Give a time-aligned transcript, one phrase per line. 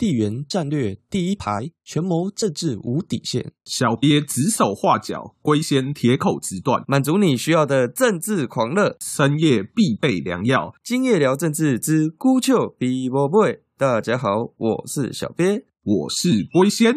[0.00, 3.52] 地缘战略第一排，权谋政治无底线。
[3.66, 10.72] 小鳖指手画脚，龟仙铁口直断，满足你需要的政治狂热，深夜必备良药。
[10.82, 13.60] 今夜聊政治之孤丘比伯贝。
[13.76, 16.94] 大家好，我是小鳖，我是龟仙。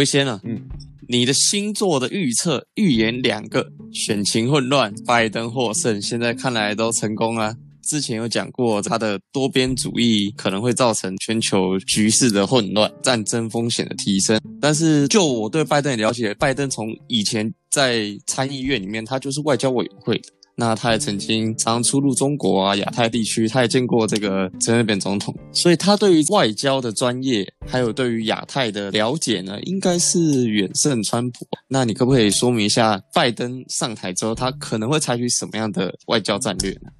[0.00, 0.62] 龟仙啊，嗯，
[1.08, 7.54] 你的星座的预测预言两个，选情混乱，拜登获胜，现在看来都成功了。
[7.82, 14.40] 之前有讲过，他的多边主义可能会造成全球局势的混乱，战争风险的提升。
[14.58, 20.30] 但是就我对拜登了解，拜登从以前在参议院里面，他就是外交委员会的。
[20.60, 31.46] 那他也曾经常出入中国啊、亚太地区，他也见过这个陈水扁总统，所以他对于外交的专业，还有对于亚太的了解呢，应该是远胜川普。
[31.66, 36.90] 那你可不可以说明一下，拜登上台之后，他可能会采取什么样的外交战略呢？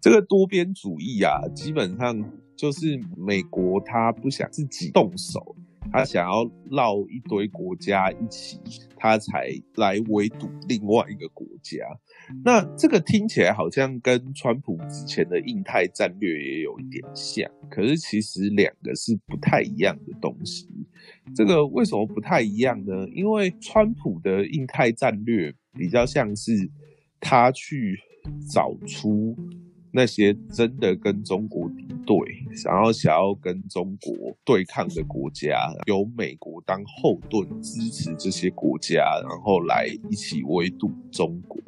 [0.00, 2.16] 这个多边主义啊，基本上
[2.56, 5.56] 就是美国他不想自己动手。
[5.92, 8.60] 他想要绕一堆国家一起，
[8.96, 11.78] 他才来围堵另外一个国家。
[12.44, 20.68] 那这个听起来好像跟川普之前的印太战略也有一点像，可是其实两个是不太一样的东西。
[21.34, 23.06] 这个为什么不太一样呢？
[23.14, 26.52] 因为川普的印太战略比较像是
[27.20, 27.98] 他去
[28.52, 29.36] 找出。
[29.92, 32.16] 那些真的跟中国敌对，
[32.56, 41.60] 想要想要跟中国对抗的国家，由美国当后盾支持这些国家，然后来一起围堵中国。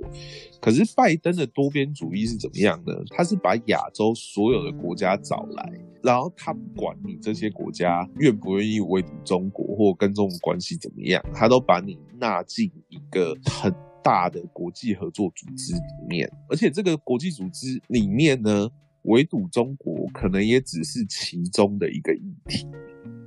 [0.61, 2.92] 可是拜登的多边主义是怎么样呢？
[3.11, 13.75] 他是把亚洲所有的国家找来，然后他不管你这些国家愿不愿意围堵中国，或跟中国关系怎么样，他都把你纳进一个很。
[14.03, 18.68] 大的国际合作组织里面，而且这个国际组织里面呢，
[19.02, 22.67] 围堵中国可能也只是其中的一个议题。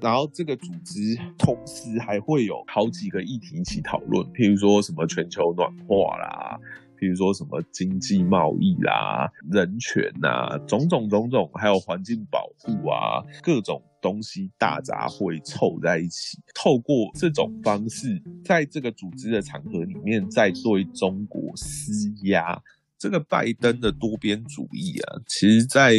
[0.02, 6.60] 然后这个组织同时还会有好几个议题一起讨论，譬如说什么全球暖化啦。
[6.98, 21.92] 譬如说什么经济贸易啦、人权呐，种种种种，还有环境保护啊，各种东西大杂烩凑在一起，透过这种方式，在这个组织的场合里面，在对中国施
[22.26, 22.62] 压。
[23.00, 25.96] 这个拜登的多边主义啊，其实在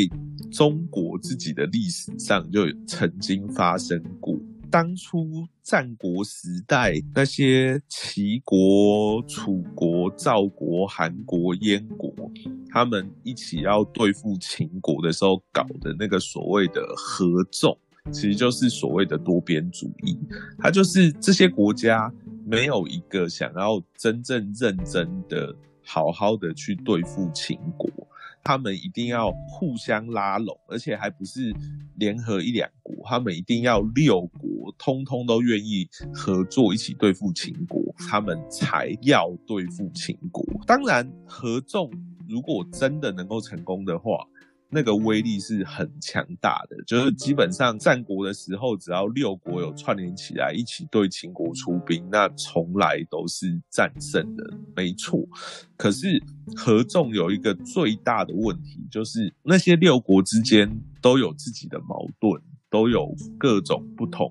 [0.53, 4.39] 中国自己的历史上就曾经发生过。
[4.69, 12.13] 当初战国时代，那些齐国、楚国、赵国、韩国、燕国，
[12.71, 17.79] 他们一起要对付秦国的时候，搞的那个所谓的合纵，
[18.13, 20.19] 其实就是所谓的多边主义。
[20.59, 22.13] 它就是这些国家
[22.45, 27.91] 没有一个想要真正认真的、好好的去对付秦国。
[28.43, 31.53] 他们一定要互相拉拢，而且还不是
[31.97, 40.45] 联合一两国，他们一定要六国通通都愿意合作一起对付秦国，他们才要对付秦国。
[40.65, 41.91] 当然，合纵
[42.29, 44.25] 如果真的能够成功的话。
[44.69, 54.45] 那个威力是很强大的，就是基本上战国的时候，只要六国有串联起来一起对秦国出兵，那从来都是战胜的，
[54.75, 55.27] 没错。
[55.77, 56.23] 可是
[56.57, 62.43] 合纵有一个最大的问题，就是那些六国之间都有自己的矛盾。
[62.77, 64.31] 都有各种不同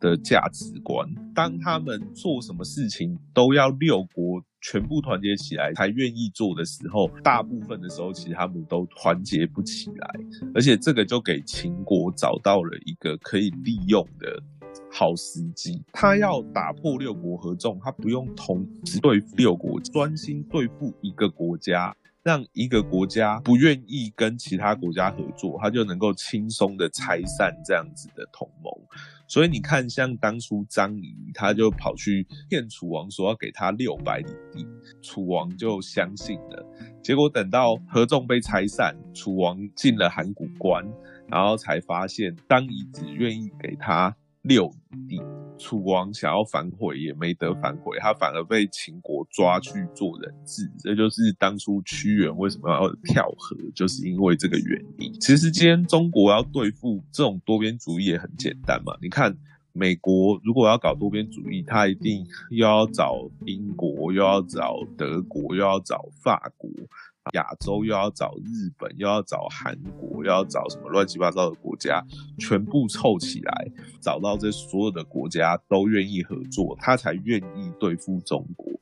[0.00, 1.06] 的价值观。
[1.34, 10.10] 当他们做什么事情都要六国全部团结起来才愿意做的时候，大部分的时候其实他们都团结不起来。
[10.54, 14.42] 而且这个就给秦国找到了一个可以利用的
[14.90, 15.84] 好时机。
[15.92, 21.94] 他要打破六国合纵，他不用同时对付六国，专心对付一个国家。
[22.22, 28.72] 让一个国家不愿意跟其他国家合作，他就能够轻松的拆散这样子的同盟。
[29.26, 34.66] 所以你看，像当初张仪，他就跑去骗楚王，说要给他六百里地，
[35.00, 36.66] 楚王就相信了。
[37.02, 40.86] 结果等到合纵被拆散，楚王进了函谷关，
[41.28, 44.14] 然后才发现张仪只愿意给他。
[44.42, 44.68] 六
[45.08, 45.22] 弟，
[45.56, 50.68] 楚王想要反悔也没得反悔，他反而被秦国抓去做人质。
[50.80, 55.12] 这就是当初屈原为什么要跳河，就是因为这个原因。
[55.20, 58.92] 其实今天中国要对付这种多边主义也很简单嘛。
[59.00, 59.36] 你看，
[59.72, 66.68] 美国如果要搞多边主义，他一定又要找英国，又要找德国，又要找法国，
[67.34, 72.04] 亚洲，又要找日本，又要找韩国，又要找什么乱七八糟的国家，
[72.38, 73.70] 全部凑起来，
[74.00, 78.72] 找到这所有的国家都愿意合作，他才愿意对付中国。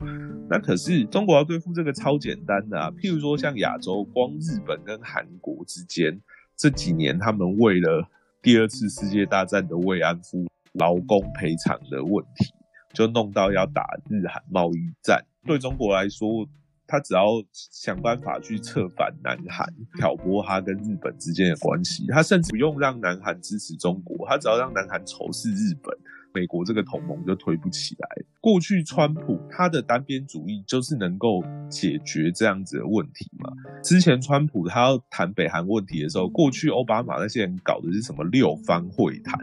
[0.49, 6.21] 那可是中国要对付这个超简单的啊，譬如说像亚洲，光日本跟韩国之间
[6.57, 8.09] 这几年，他们为了
[8.43, 12.53] 第二次世界大战的慰安妇劳工赔偿的问题，
[12.95, 15.25] 就弄到要打日韩贸易战。
[15.47, 16.47] 对中国来说，
[16.91, 19.65] 他只要想办法去策反南韩，
[19.97, 22.05] 挑拨他跟日本之间的关系。
[22.09, 25.97] 他甚至不用让南韩支持中国，他只要让南韩仇视日本，
[26.35, 28.09] 美国这个同盟就推不起来。
[28.41, 33.53] 过去川普他的单边主义就是能够解决这样子的问题嘛？
[33.83, 39.39] 之前川普他要谈北韩问题的时候，过去奥巴马那些人搞的是什么六方会谈？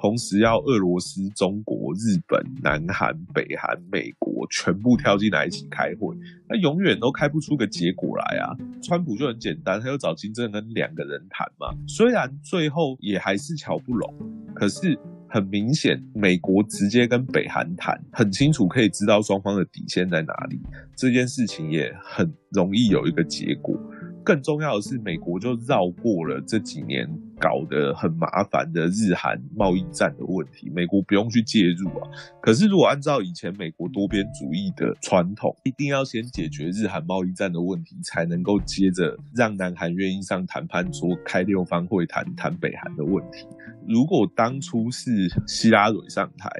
[0.00, 6.16] 同时要俄罗斯、中国、日本、南韩、北韩、美国全部跳进来一起开会，
[6.48, 8.56] 那永远都开不出个结果来啊！
[8.80, 11.74] 川普就很简单，他就找金正恩两个人谈嘛。
[11.88, 14.14] 虽然最后也还是瞧不拢，
[14.54, 14.96] 可是
[15.28, 20.60] 很明显，美国直接跟北韩谈，很清楚可以知道双方的底线在哪里，
[20.94, 23.76] 这件事情也很容易有一个结果。
[24.24, 27.08] 更重要的是，美国就绕过了这几年
[27.40, 32.10] 搞得很麻烦的日韩贸易战的问题，美国不用去介入啊。
[32.40, 43.46] 可是如果按照以前美国多边主义的传统，一定要先解决日韩贸易战的问题，才能够接着让南韩愿意上谈判桌开六方会谈谈北韩的问题。
[43.86, 46.50] 如果当初是希拉蕊上台，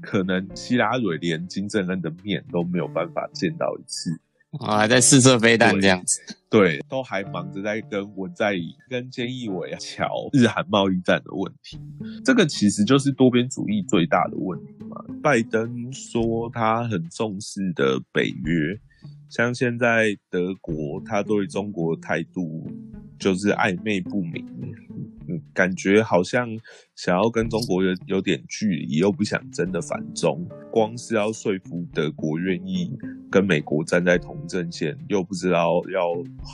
[0.00, 4.18] 可能希拉蕊连金正恩的面都没有办法见到一次。
[4.60, 6.20] 啊，还在试射飞弹这样子，
[6.50, 11.80] 对，都还忙着在跟文在寅、跟菅义伟瞧日韩贸易战的问题。
[12.24, 15.02] 这个其实就是多边主义最大的问题嘛。
[15.22, 18.78] 拜登说他很重视的北约，
[19.28, 22.70] 像现在德国，他对中国态度
[23.18, 24.44] 就是暧昧不明。
[25.28, 26.48] 嗯感觉好像
[26.96, 32.92] 想要跟中国有有点距离，又不想真的反中，光是要说服德国愿意
[33.30, 36.12] 跟美国站在同阵线，又不知道要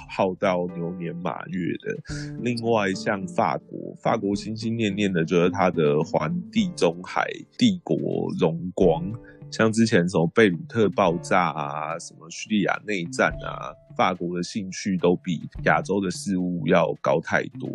[0.09, 1.97] 耗到牛年马月的。
[2.43, 7.97] 另外，像法国，法国心心念念的就是他的环地中海帝国
[8.39, 9.11] 荣光，
[9.51, 17.71] 像之前什么贝鲁特爆炸啊，什么叙利亚内战啊，法国的兴趣都比亚洲的事物要高太多。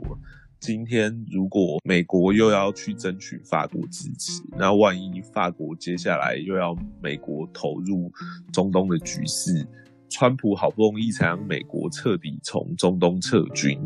[0.60, 8.10] 今天如果美国又要去争取法国支持，那万一法国接下来又要美国投入
[8.54, 9.68] 中东的局势，
[10.10, 13.78] 川普好不容易才让美国彻底从中东撤军，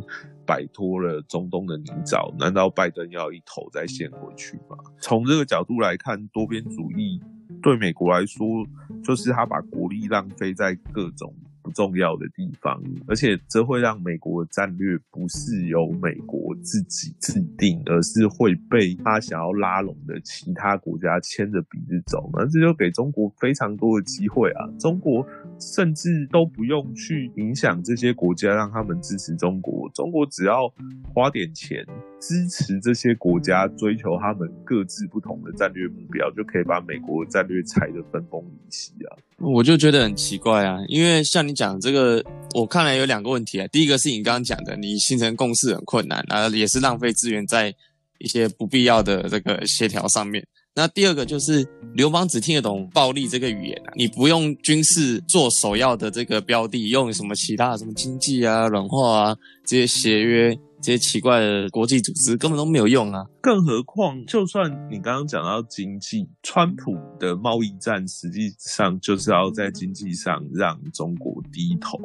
[0.45, 4.77] 摆脱了中东的泥沼，难道拜登要一头再陷回去吗？
[5.01, 7.19] 从这个角度来看，多边主义
[7.61, 8.65] 对美国来说，
[9.03, 11.33] 就是他把国力浪费在各种。
[11.59, 22.29] 不重要的地方，而且这会让美国的战略不是由美国自己制定，而是会被他想要拉拢的其他国家牵着鼻子走。
[22.31, 24.65] 那这就给中国非常多的机会啊！
[24.79, 25.27] 中国
[25.59, 29.89] 甚至都不用去影响这些国家，让他们支持中国。
[29.93, 30.73] 中国只要
[31.13, 31.85] 花点钱。
[32.19, 39.15] 支持这些国家追求他们各自不同的战略目标，就可以把美国的战略踩得分崩离析啊！
[39.37, 42.23] 我就觉得很奇怪啊，因为像你讲这个，
[42.55, 43.67] 我看来有两个问题啊。
[43.67, 47.73] 第一个是你刚刚讲的，你形成共识很困难，啊，也是浪费资源在
[48.17, 50.45] 一些不必要的这个协调上面。
[50.73, 60.57] 那第二个就是流氓只听得懂暴力这个语言啊，你不用军事做首要的这个标的，用什么其他什么经济啊、软化啊这些协约。
[60.87, 63.25] 这些奇怪的国际组织根本都没有用啊！
[63.41, 71.99] 更何况，就算你刚刚讲到经济，川普的贸易战实际上就是要在经济上让中国低头。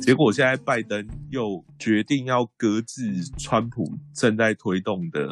[0.00, 3.02] 结果现在拜登又决定要搁置
[3.36, 5.26] 川普正在推动的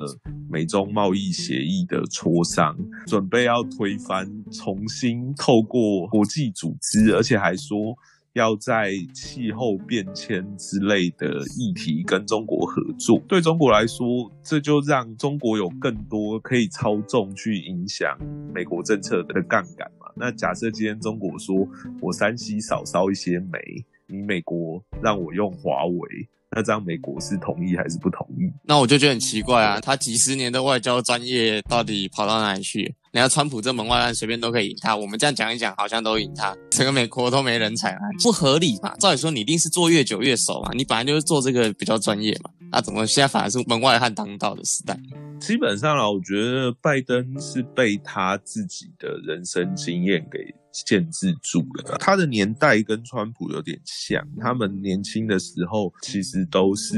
[0.50, 2.76] 美中贸易协议的磋商，
[3.06, 7.96] 准备要推翻，重新透过国际组织，而且还说。
[8.38, 18.16] 要在气候变迁之类的议题跟中国合作，对中国来说，这就让中国有更多可以操纵去影响
[18.54, 20.06] 美国政策的杠杆嘛。
[20.14, 21.66] 那假设今天中国说
[22.00, 23.58] 我山西少烧一些煤，
[24.06, 26.28] 你美国让我用华为。
[26.50, 28.50] 那这样美国是同意还是不同意？
[28.64, 32.94] 那我就觉得很奇怪啊，他几十年的外交专业到底跑到哪里去？
[33.12, 38.94] 人家川普这门外汉随便都可以赢他，我们这样讲一讲，好像都赢他，整个美国都没人才啊，不合理嘛？
[38.96, 42.50] 照理说你一定是做越久越熟嘛，你本来就是做这个比较专业嘛。
[42.70, 44.98] 那怎么现在反而是门外汉当道的时代？
[45.40, 51.96] 基本上啊，我觉得拜登是被他自己的人生经验给限制住了。
[51.98, 56.96] 他的年代跟川普有点像，他们年轻的时候其实都是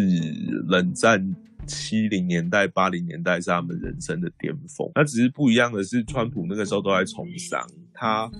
[0.68, 1.34] 冷战。
[1.66, 7.64] 七零年代、八零年代是他们人生的巅峰，那只是不一样的是，川普那个时候都在从商，
[8.00, 8.30] 他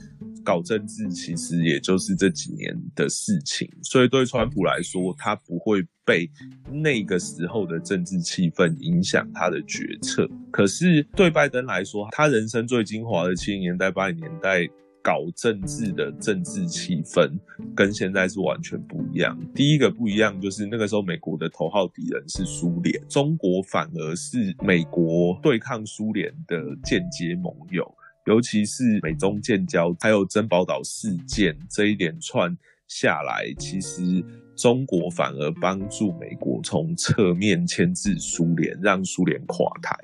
[0.42, 6.30] 搞政治其实也就是这几年的事情，所以对川普来说，他不会被
[6.72, 10.26] 那个时候的政治气氛影响他的决策。
[10.50, 14.66] 可是对拜登来说，他人生最精华的七零年代、八零年代。
[15.02, 17.30] 搞政治的政治气氛
[17.74, 19.34] 跟现在是完全不一样。
[19.54, 27.90] 第一个不一样就是那个时候美国的头号敌人是苏联，中国反而是美国对抗苏联的间接盟友。
[28.26, 32.56] 尤其是美中建交，还有珍宝岛事件这一连串
[32.88, 34.24] 下来，其实
[34.56, 39.96] 中国反而帮助美国从侧面牵制苏联，让苏联垮台。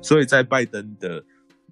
[0.00, 1.24] 所以在拜登的。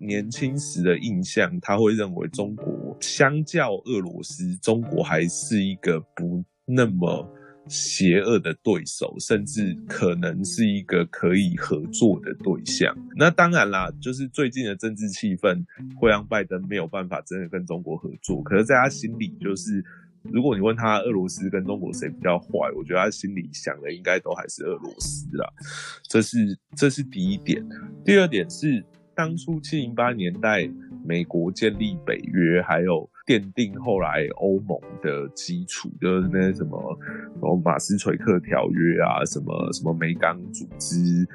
[0.02, 7.30] 年轻时的印象，他会认为中国相较俄罗斯，中国还是一个不那么
[7.68, 12.96] 邪恶的对手，甚至可能是一个可以合作的对象。
[13.16, 15.64] 那当然啦，就是最近的政治气氛
[15.96, 18.42] 会让拜登没有办法真的跟中国合作。
[18.42, 19.84] 可是，在他心里，就是
[20.22, 25.48] 如果你问他俄罗斯跟中国谁比较坏，我觉得他心里想的应该都还是俄罗斯啦。
[26.08, 27.64] 这是这是第一点。
[28.04, 28.84] 第二点是。
[29.14, 30.70] 当初七零八年代，
[31.04, 36.98] 美国建立北约，还有奠定后来欧盟的基础，就是那些什么
[37.34, 41.26] 什么马斯垂克条约啊，什么什么煤钢组织、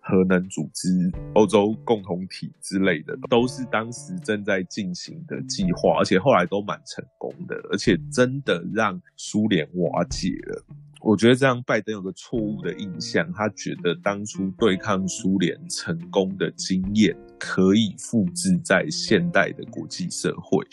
[0.00, 0.88] 核能组织、
[1.34, 10.64] 欧洲共同体之类的，都是当时正在进行的计划，而且后来都蛮成功的，而且真的让苏联瓦解了。
[11.00, 20.64] 我觉得这样，拜登有个错误的印象，他觉得当初对抗苏联成功的经验可以复制在现代的国际社会。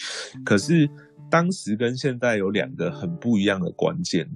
[0.43, 0.89] 可是
[1.29, 4.29] 当时跟现在有两个很不一样的关键。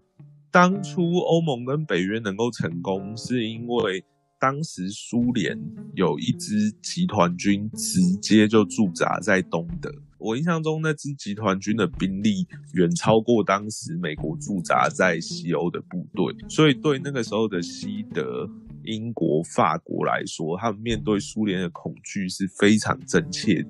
[0.52, 4.04] 当初欧盟跟北约能够成功，是因为。
[4.42, 5.62] 当时苏联
[5.96, 18.48] 有一支集团军直接就驻扎在东德，我印象中那支集团军的兵力远超过当时美国驻扎在西欧的部队，所以对那个时候的西德、
[18.84, 23.66] 英国、法国来说，他们面对苏联的恐惧是非常真切，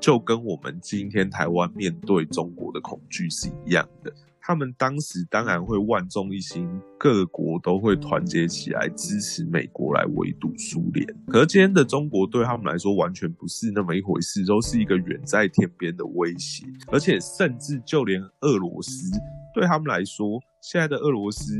[0.00, 4.12] 就跟我们今天台湾面对中国的恐惧是一样的。
[4.48, 6.66] 他们当时当然会万众一心，
[6.98, 11.06] 各国都会团结起来支持美国来围堵苏联。
[11.26, 16.64] 可是今天的中国对他们来说完全不是那么一回事，都是一个远在天边的威胁。
[16.90, 19.10] 而且甚至就连俄罗斯
[19.52, 21.52] 对他们来说，现在的俄罗斯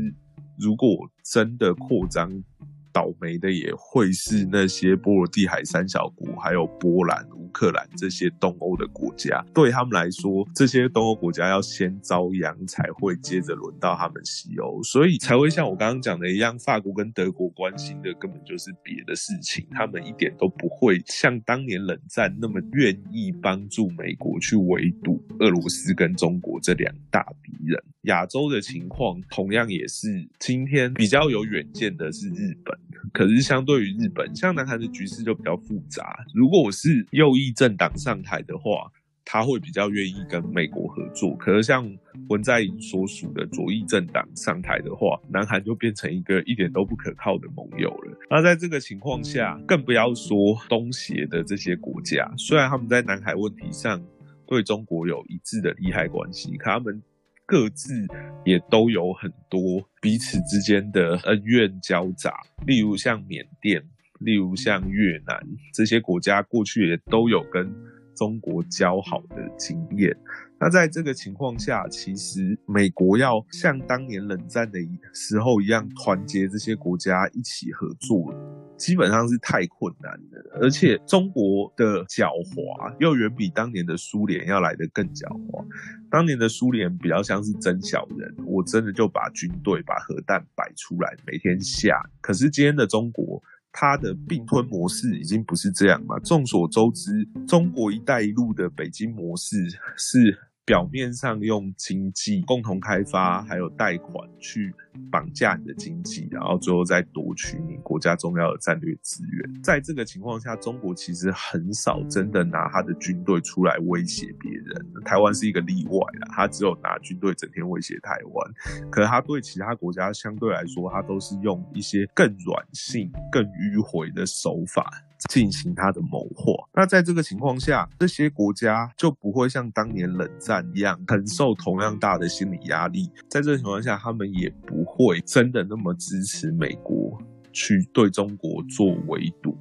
[0.57, 2.43] 如果真的扩张，
[2.91, 7.27] 倒霉的也会是那些波罗的海三小国，还有波兰。
[7.31, 27.83] 乌克兰这些东欧的国家，对他们来说，这些东欧国家要先遭殃，才会接着轮到他们西欧，所以才会像我刚刚讲的一样，法国跟德国关心的根本就是别的事情，他们一点都不会像当年冷战那么愿意帮助美国去围堵俄罗斯跟中国这两大敌人。
[28.03, 30.07] 亚洲的情况同样也是，
[30.39, 32.77] 今天比较有远见的是日本，
[33.13, 36.25] 可是相对于日本，像南韩的局势就比较复杂。
[36.33, 38.91] 如果我是右翼政党上台的话，
[39.25, 41.35] 他会比较愿意跟美国合作。
[41.37, 41.87] 可是像
[42.29, 48.17] 文在寅所属的左翼政党上台的话，南韩就变成一个一点都不可靠的盟友了。
[48.29, 54.03] 那在这个情况下，更不要说东协的这些国家，虽然他们在南海问题上
[54.47, 57.01] 对中国有一致的利害关系，可他们。
[57.49, 58.05] 各自
[58.45, 62.31] 也都有很多彼此之间的恩怨交杂，
[62.67, 63.83] 例如像缅甸，
[64.19, 65.35] 例如像越南
[65.73, 67.73] 这些国家，过去也都有跟
[68.15, 70.15] 中国交好的经验。
[70.59, 74.77] 那在这个情况下，其实美国要像当年冷战的
[75.15, 78.31] 时候一样，团结这些国家一起合作。
[78.79, 85.63] 基本上是太困难了，而且中国的狡猾又远比当年的苏联要来得更狡猾。
[86.09, 92.01] 当年的苏联比较像是真小人，我真的就把军队、把核弹摆出来，每天下。
[92.21, 96.17] 可是今天的中国，它的并吞模式已经不是这样嘛？
[96.19, 97.11] 众所周知，
[97.45, 99.57] 中国“一带一路”的北京模式
[99.97, 100.39] 是。
[100.69, 104.71] 表面上用经济共同开发还有贷款去
[105.11, 109.63] 绑架你的经济，然后最后再夺取你国家重要的战略资源。
[109.63, 114.85] 在这个情况下，中国其实很少真的拿他的军队出来威胁别人。
[115.03, 124.87] 台湾是一个例外啦，他只有拿军队整天威胁台湾，可他对其他国家相对来说，他都是用一些更软性、更迂回的手法。
[125.27, 126.53] 进行他的谋划。
[126.73, 133.11] 那在这个情况下，这些国家就不会像当年冷战一样承受同样大的心理压力。
[133.29, 137.21] 在这个情况下，他们也不会真的那么支持美国
[137.51, 139.57] 去对中国做围堵、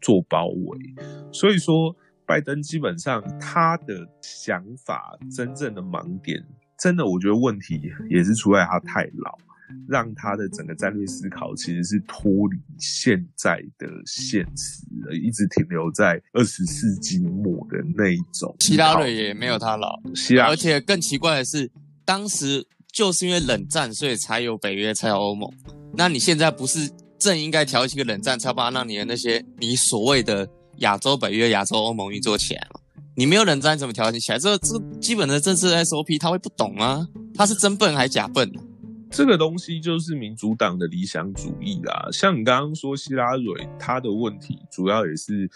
[0.00, 0.78] 做包围。
[1.32, 1.96] 所以说，
[2.26, 6.44] 拜登基本上他的想法真正的盲点，
[6.78, 9.38] 真的我觉得问题也是出在他太老。
[9.88, 14.86] 让他的整个战略思考其实是脱离现在的现实，
[15.22, 18.54] 一直停留在二十世纪末的那一种。
[18.60, 21.70] 希拉蕊也没有他老，希拉，而且更奇怪的是，
[22.04, 25.50] 当时就是因为冷战，所以才有北约，才有欧盟。
[25.94, 30.48] 那你现在不是正应该挑起个冷战，才把让你的那些你所谓的
[30.78, 32.80] 亚洲北约、亚洲欧盟运作起来吗？
[33.16, 34.38] 你没有冷战，怎么挑起起来？
[34.38, 37.08] 这这基本的政治 SOP 他会不懂吗？
[37.34, 38.48] 他是真笨还是假笨？
[39.10, 42.08] 这个东西就是民主党的理想主义啦。
[42.12, 45.48] 像你刚刚说希拉蕊，他的问题主要也是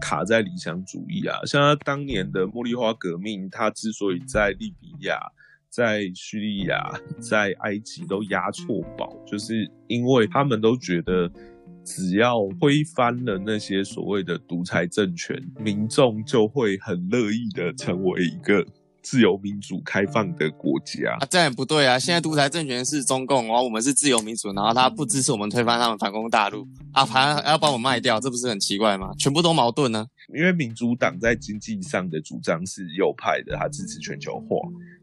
[0.00, 1.38] 卡在理想主义啊。
[1.44, 5.18] 像他当年的茉莉花革命，他之所以在利比亚、
[5.68, 11.30] 在叙利亚、在埃及都压错宝，就是因为他们都觉得，
[11.84, 18.64] 只要推翻了那些所谓的独裁政权，民众就会很乐意的成为一个。
[19.02, 21.98] 自由民主开放的国家啊，这样也不对啊！
[21.98, 29.10] 现在独裁政权是中共，然后我们是自由民主，然后他不支持我们推翻他们反攻大陆啊，还要把我们卖掉，这不是很奇怪吗？
[29.18, 30.06] 全部都矛盾呢。
[30.34, 34.56] 因为民主党在经济上的主张是右派的，他支持全球化，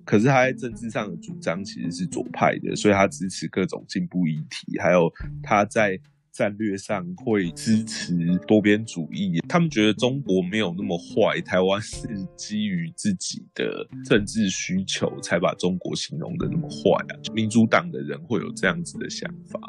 [0.05, 5.11] 可是他在政治上的主张其实是左派的，所以他支持各种进步议题，还有
[5.43, 5.99] 他在。
[6.37, 8.15] 战略上会支持
[8.47, 17.17] 多边主义，他们觉得中国没有那么坏，台湾是基于自己的政治需求才把中国形容的那么坏啊。
[17.33, 19.59] 民主党的人会有这样子的想法，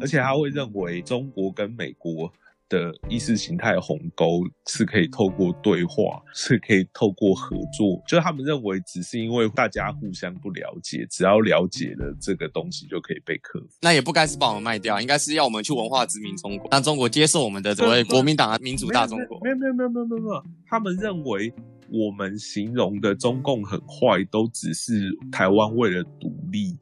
[0.00, 2.32] 而且他会认为中国跟美国。
[2.68, 13.68] 的意识形态鸿沟是可以透过对话，是可以透过合作，就他们认为只是因为大家互相不了解，只要了解了这个东西就可以被克服。
[13.80, 19.38] 那也不该是把我们卖掉，应该是要我们去文化殖民中国，让中国接受我们的所谓国民党啊民主大中国。
[19.42, 21.52] 没有没有没有没有没有，他们认为
[21.90, 26.76] 我们形容的中共很坏，都只是台湾为了独立。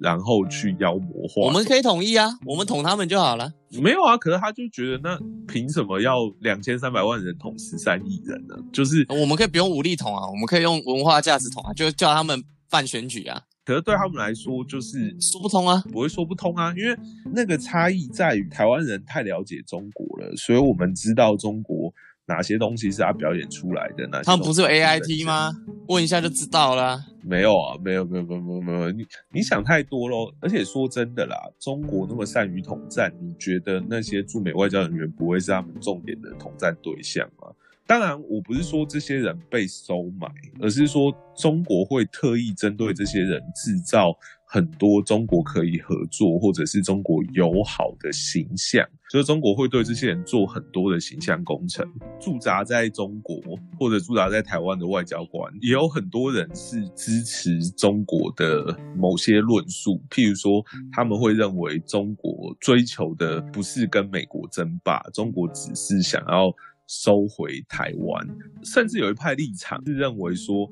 [0.00, 3.52] 然后去妖魔化，我们可以统一啊，我们统他们就好了。
[3.82, 8.54] 没有啊，可是他就觉得那凭什么要两千三百万人统十三亿人呢？
[8.72, 13.42] 就是我们可以不用武力统啊，我们可以用文化价值统啊，就叫他们办选举啊。
[13.64, 16.96] 可是对他们来说，就是说不通啊，不会说不通啊，因为
[17.34, 21.92] 那个差异在于台湾人太了解中国了，所以我们知道中国。
[22.28, 24.06] 哪些东西是他表演出来的？
[24.06, 25.50] 那他们不是有 A I T 吗？
[25.88, 27.02] 问一下就知道了。
[27.22, 28.90] 没有啊，没有，没有，没有，没有，没有。
[28.92, 30.30] 你你想太多喽。
[30.38, 37.48] 而且说真的啦，中国那么善于统战，你觉得那些驻美外交人员不会是他们重点的统战对象吗？
[37.86, 40.28] 当然，我不是说这些人被收买，
[40.60, 44.14] 而是说中国会特意针对这些人制造。
[44.50, 51.86] 很多中国可以合作，或者是中国友好的形象，就是中国会对这些人做很多的形象工程。
[52.18, 53.38] 驻扎在中国
[53.78, 66.50] 或者驻扎在台湾的外交官，也有很多人是支持中国的某些论述，譬如说，他们会认为中国追求的不是跟美国争霸，中国只是想要。
[66.88, 68.26] 收回台湾，
[68.64, 70.68] 甚至有一派立场是认为说，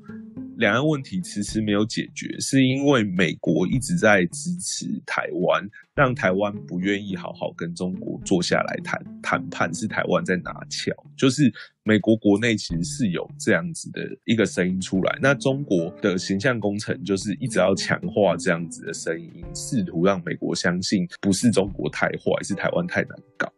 [0.56, 5.62] 两岸问题迟迟没有解决，是因为美国一直在支持台湾，
[5.94, 10.90] 让台湾不愿意好好跟中国坐下来谈谈判，是台湾在拿翘。
[11.18, 11.52] 就是
[11.82, 23.52] 美国国内其实是有这样子的一个声音出来，那中国的形象工程就是一直要强化这样子的声音，试图让美国相信不是中国太坏，是台湾太难搞。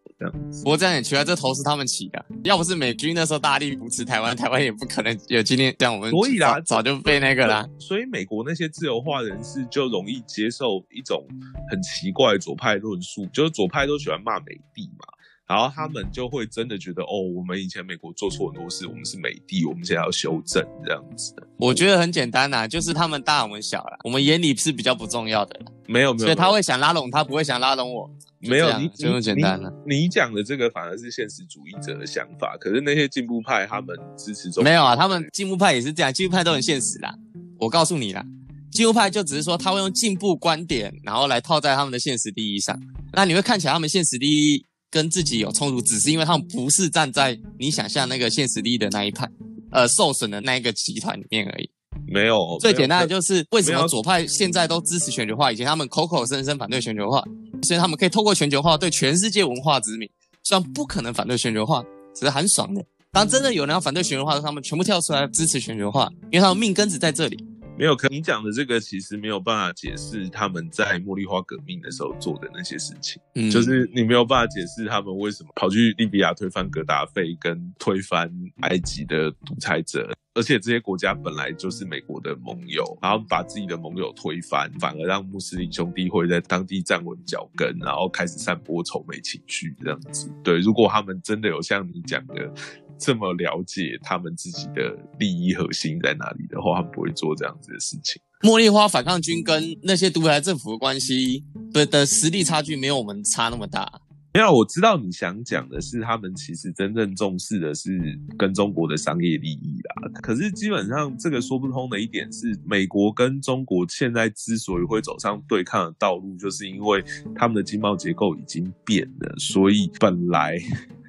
[0.62, 2.24] 不过这样也奇怪，这头是他们起的。
[2.44, 5.94] 要不是美军那时候大力扶持台湾，台湾也不可能有今天这样。
[5.94, 7.68] 我们所以啦，早就被那个啦。
[7.78, 11.24] 所以美国那些自由化人士就容易接受一种
[11.70, 15.06] 很奇怪的左派论述，就是左派都喜欢骂美帝嘛。
[15.48, 21.34] 然后他们就会真的觉得，哦，我们以前美国做错很多事，我们是美帝，我们现在要修正这样子。
[21.56, 25.58] 我觉得很简单呐，就是他们大我们小了，我们眼里是比较不重要的。
[25.86, 28.10] 没有没有，所以他会想拉拢他，不会想拉拢我。
[28.40, 29.72] 没有，你就这么简单了。
[29.86, 37.14] 你讲的这个反而是现实主义者的想法，可是那些进步派他们支持中没有啊，他们进步派也是这样，进步派都很现实啦。
[37.58, 38.22] 我告诉你啦，
[38.70, 42.78] 进步派就只是说他会用进步观点，然后来套在他们的现实利益上。
[43.12, 49.28] 那你会看起来他们现实利益跟自己有冲突，只是因为他们不是站在你想象那个现实利益的那一派，
[49.70, 51.70] 呃，受损的那一个集团里面而已。
[52.06, 57.22] 没有，最简单的就是为什么左派现在都支持全球化，以前他们口口声声反对全球化，
[57.62, 60.08] 所以他们可以透过全球化对全世界文化殖民。
[60.44, 61.82] 虽然不可能反对全球化，
[62.14, 62.82] 只是很爽的。
[63.12, 67.36] 当真的有人要反对全球化的时候，他们全部跳出来支持全球化，因为他们命根子在这里。
[67.78, 78.28] 没有，可你讲的这个其实没有办法解释他们在茉莉花革命的时候做的那些事情，嗯就是你没有办法解释他们为什么跑去利比亚推翻格达费，跟推翻
[78.62, 90.28] 埃及的独裁者，而且这些国家本来就是美国的盟友，然后把自己的盟友推翻，反而让穆斯林兄弟会在当地站稳脚跟，然后开始散播仇美情绪这样子。
[90.42, 92.52] 对，如果他们真的有像你讲的。
[92.98, 98.20] 这么了解他们自己的利益核心在哪里的话，他们不会做这样子的事情。
[98.42, 104.00] 茉莉花反抗军跟那些独裁政府的关系的的实力差距没有我们差那么大。
[104.34, 107.98] 没有，我知道你想讲的是，他们其实真正重视的是
[108.36, 110.20] 跟中国的商业利益啦。
[110.22, 117.02] 可是基本上这个说不通的一点是，美国跟中国现在之所以会走上对抗的道路，就是因为
[117.34, 120.56] 他们的经贸结构已经变了，所以本来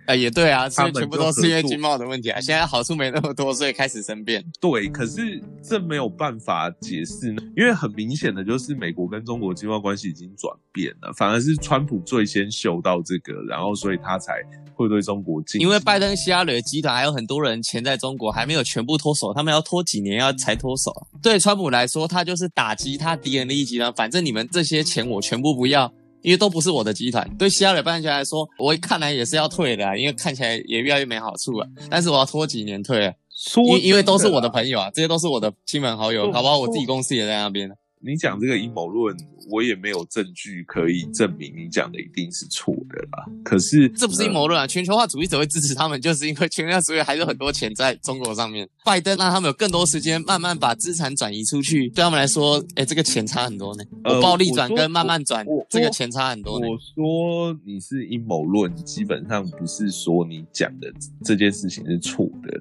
[0.09, 2.41] 呃，也对啊，所以全部都是因为经贸的问题啊。
[2.41, 4.43] 现在好处没那么多，所以开始生变。
[4.59, 14.41] 对，可是这没有办法解释呢，因为很明显的就是美国跟中国经贸关系已经转变了，反而是川普最先嗅到这个，然后所以他才
[14.73, 21.05] 会对中国进，因为拜登、希拉里集团还有很多人钱在中国，还没有全部脱手，他们要拖几年要才脱手啊。
[21.21, 25.93] 对川普来说，他就是打击他敌人的一集团，反正你们这些钱我全部不要。
[26.21, 31.67] 因为都不是我的集团，对希拉里办家来说，我看来也是要退的、啊，因为看起来也越来越没好处了。
[31.89, 33.13] 但是我要拖几年退啊，
[33.77, 37.75] 因因为都是我的朋友啊，这些都是我的亲朋好友，说搞不好我自己公司也在那边呢。
[38.01, 39.15] 你讲这个阴谋论，
[39.51, 43.25] 我也没有证据可以证明你讲的一定是错的啦。
[43.43, 44.65] 可是这不是阴谋论啊！
[44.65, 48.67] 全球化主义者会支持他们，就是因为全球化主义还是有很多钱在中国上面。
[48.85, 53.83] 拜登让他们有更多时间慢慢把资产转移出去，对他们来说，哎，这个钱差很多呢。
[54.03, 56.67] 呃我暴力转跟慢慢转这个钱差很多呢。
[56.67, 60.91] 我说你是阴谋论，基本上不是说你讲的
[61.23, 62.59] 这件事情是错的，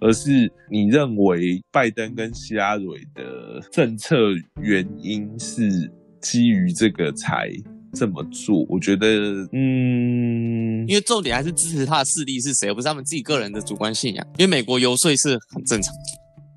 [0.00, 4.16] 而是你认为拜登跟希拉蕊的政策
[4.60, 5.90] 原因是
[6.20, 7.50] 基于这个才
[7.94, 8.64] 这么做。
[8.68, 9.06] 我觉得，
[9.52, 14.26] 嗯，因为重点还是支持他的势力是谁，而不是他们自己个人的主观信仰。
[14.38, 16.00] 因为美国游说是很正常的，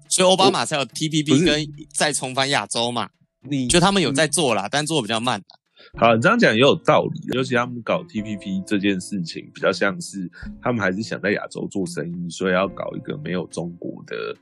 [0.09, 3.09] 所以奥巴马才有 TPP 是跟再重返亚洲嘛。
[3.49, 5.41] 你就他们有在做啦，但做的比较慢。
[5.97, 7.19] 好，你这样讲也有道理。
[7.33, 10.29] 尤其他们搞 TPP 这件事情，比较像是
[10.61, 14.35] 他们还是想在亚洲做生意，所以要搞一个没有中国的，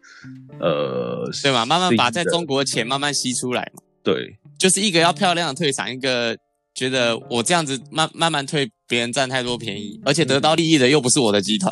[0.60, 1.66] 呃，对嘛？
[1.66, 3.84] 慢慢把在中国的钱慢慢吸出来嘛。
[4.04, 6.38] 对就是一个要漂亮的退场，一个
[6.74, 11.72] 觉得我这样子慢慢慢退，别人占太多便宜，而且得到利益的又不是我的集团，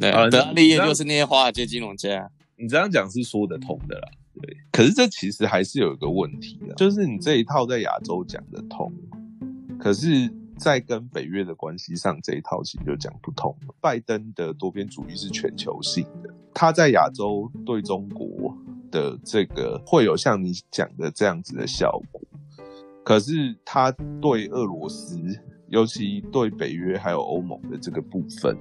[0.00, 2.28] 对，啊得到利益就是那些华尔街金融家。
[2.56, 4.08] 你这样讲是说得通的啦。
[4.40, 8.92] 对，可是这其实还是有一个问题的，就是你这一套在亚洲讲得通，
[9.78, 13.74] 可是，在跟北约的关系上，这一套其实就讲不通了。
[13.80, 18.56] 拜登的多边主义是全球性的，他在亚洲对中国
[18.90, 22.20] 的这个会有像你讲的这样子的效果，
[23.02, 23.90] 可是他
[24.20, 25.20] 对俄罗斯，
[25.68, 28.56] 尤其对北约还有欧盟的这个部分，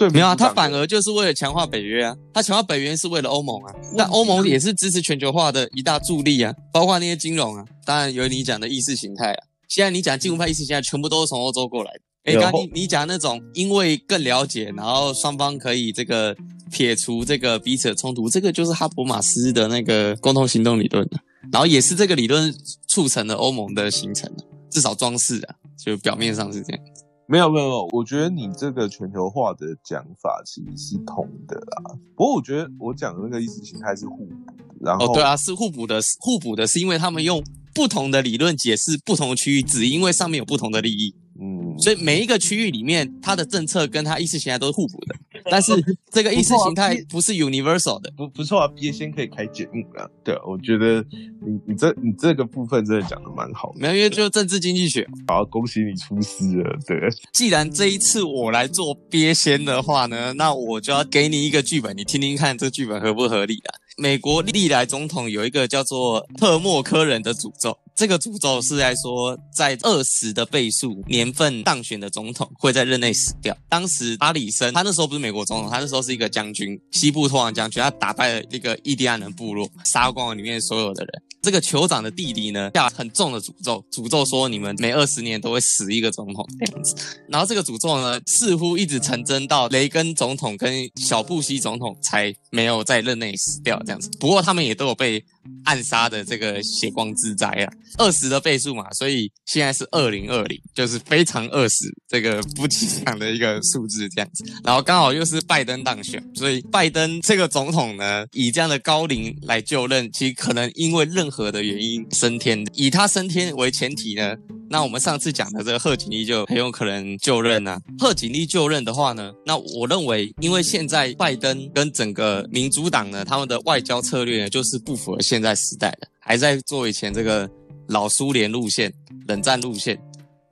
[0.00, 12.00] 对没有啊，他反而就是为了强化北约啊，他强化北约是为了欧盟啊，但欧盟也是支持全球化的一大助力啊，包括那些金融啊，当然有你讲的意识形态啊，现在你讲进步派意识形态全部都是从欧洲过来的。
[12.24, 16.34] 哎，刚刚你你讲那种因为更了解，然后双方可以这个
[16.72, 21.20] 撇除这个彼此的冲突，这个就是哈伯马斯的那个共同行动理论啊，
[21.52, 22.54] 然后也是这个理论
[22.88, 26.82] 促成了欧盟的形成啊，至少装饰啊，就表面上是这样。
[27.30, 31.96] 没有没有没有，我觉得你这个全球化的讲法其实是通的啦。
[32.16, 34.34] 不过我觉得我讲的那个意识形态是互补，
[34.80, 37.40] 然后哦，对啊，是互补的，互补的是因为他们用
[37.72, 45.14] 不同的理论解释不同的区域，只因为上面有不同的利益，嗯，所以每一个区域里面，它的政策跟它意识形态都是互补的。
[45.50, 45.72] 但是
[46.10, 50.08] 这个意识形态不是 universal 的，不不错啊，毕业先可以开节目啊。
[50.22, 51.04] 对啊，我觉得
[51.44, 55.06] 你你这你这个部分真的讲的蛮好的，没有，因为就政治经济学。
[55.26, 56.78] 好，恭喜你出师了。
[56.86, 56.96] 对，
[57.32, 63.74] 既然这一次我来做鳖仙的话呢，那我就要给你一个剧本，你听听看这剧本合不合理啊？
[63.98, 73.54] 美国历来总统有一个叫做特莫科人的诅咒，这个诅咒是在说，在二十的倍数年份当选的总统会在任内死掉。
[73.68, 81.22] 当时阿里森他那时候不是美国总统，他那时候是一个将军，西部拓荒将军，他打败了一个印第安人部落，杀光了里面所有的人。
[81.42, 86.94] 这个酋长的弟弟呢，下很重的诅咒，诅咒说你们每二十年都会死一个总统这样子。
[87.28, 94.10] 然后这个诅咒呢，似乎一直成真到雷根总统跟小布希总统才没有在任内死掉这样子。
[94.18, 95.22] 不过他们也都有被
[95.64, 104.44] 暗杀的这个血光之灾啊，二十的倍数嘛，所以现在是二零二零，就是非常二十这个不吉祥的一个数字这样子。
[104.64, 114.36] 然后刚好又是拜登当选，所以拜登这个总统呢，以这样的高龄来就任，其实可能因为任何的原因升天，以他升天为前提呢，
[114.72, 117.76] 那我们上次讲的这个贺锦丽就很有可能就任啊。
[117.98, 127.50] 贺锦丽就任的话呢，那我认为，因为现在拜登跟整个民主党呢，他们的外交策略呢，就是不符合现在时代的，还在做以前这个
[127.88, 128.92] 老苏联路线、
[129.26, 130.00] 冷战路线，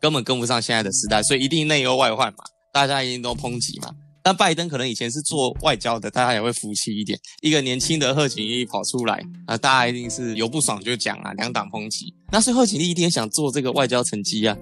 [0.01, 2.39] 根本跟不上现在的时代，所以一定内忧外患嘛，
[2.73, 3.93] 大家一定都抨击嘛。
[4.29, 7.19] 那拜登可能以前是做外交的，大家也会服气一点。
[7.41, 12.13] 一个年轻的贺锦丽跑出来啊，大家一定是有不爽就讲啊，两党抨击。
[12.31, 14.55] 那所以贺锦丽一定想做这个外交成绩啊，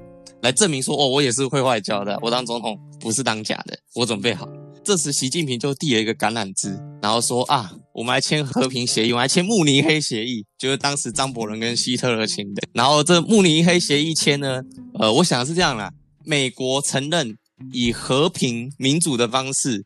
[0.42, 4.48] 来证明说哦，我也是会外交的，我当总统不是当假的，我准备好。
[4.85, 12.62] 这时习近平就递了一个橄榄枝，然后说啊，我们来签和平协议，我们来签慕尼黑协议，就是当时张伯伦跟希特勒签的。
[12.72, 14.62] 然后这慕尼黑协议签呢，
[15.00, 15.90] 呃，我想是这样啦，
[16.24, 17.37] 美国承认。
[17.72, 19.84] 以和平民主的方式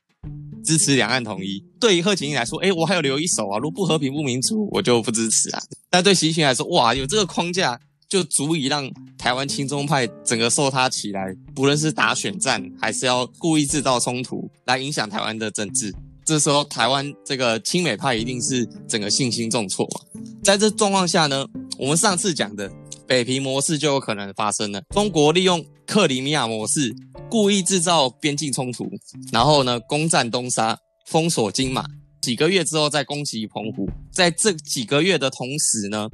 [0.65, 3.59] 支持两岸统一，对于贺锦丽来说，哎，我还有留一手啊。
[3.59, 5.63] 如果不和平不民主，我就不支持啊。
[5.89, 15.95] 但对习近平来说，哇，有这个框架就足以让台湾亲中派整个受他起来，不论是打选战，还是要故意制造冲突来影响台湾的政治。
[16.25, 20.21] 这时候，台湾这个亲美派一定是整个信心重挫嘛。
[20.45, 21.47] 在这状况下呢，
[21.79, 22.71] 我们上次讲的
[23.07, 24.81] 北平模式就有可能发生了。
[24.95, 26.95] 中国利用克里米亚模式。
[27.29, 28.89] 故意制造边境冲突，
[29.33, 30.77] 然后呢，攻占东沙，
[31.07, 31.85] 封锁金马，
[32.21, 33.89] 几个月之后再攻击澎湖。
[34.13, 36.09] 在这几个月的同时呢，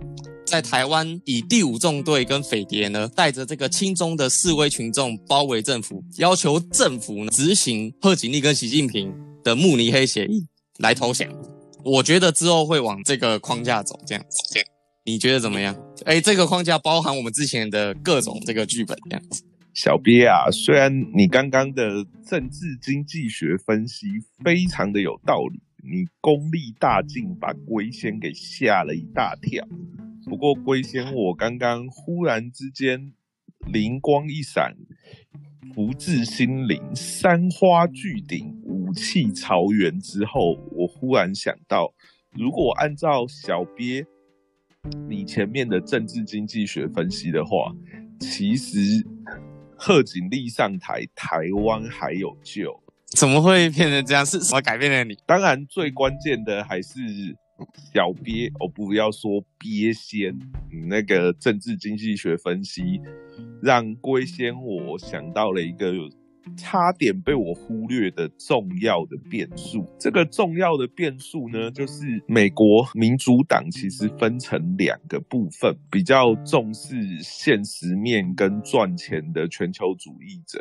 [0.46, 9.10] 在台湾以第五纵队跟匪谍呢，带着这个亲中的示威群众包围政府，要求政府执行贺锦丽跟习近平
[9.42, 10.46] 的慕尼黑协议
[10.78, 11.26] 来投降。
[11.82, 14.60] 我觉得之后会往这个框架走，这样子，
[15.04, 15.74] 你觉得怎么样？
[16.04, 19.42] 哎，这个框架包含我们之前的各种这个剧本，这样子。
[19.76, 24.06] 小鳖啊，虽然你刚刚的政治经济学分析
[24.42, 29.68] 非常的有道理，你功力大进，把龟仙给吓了一大跳。
[30.24, 33.12] 不过龟仙，我刚刚忽然之间
[33.66, 34.74] 灵光一闪，
[35.74, 41.92] 福至心灵，山花聚顶，武器朝元之后，我忽然想到，
[42.32, 44.06] 如果按照小鳖
[45.06, 47.76] 你前面的政治经济学分析的话，
[48.18, 49.06] 其实。
[49.76, 52.82] 贺锦丽上台，台湾还有救？
[53.06, 54.24] 怎么会变成这样？
[54.26, 55.16] 是什么改变了你？
[55.26, 56.98] 当然，最关键的还是
[57.94, 60.38] 小鳖，哦，不要说鳖仙，
[60.88, 63.00] 那个政治经济学分析，
[63.62, 65.92] 让龟仙我想到了一个。
[66.56, 80.60] 差点被我忽略的重要的变数，这个重要的变数呢，就是美国民主党其实分成两个部分，比较重视现实面跟赚钱的全球主义者，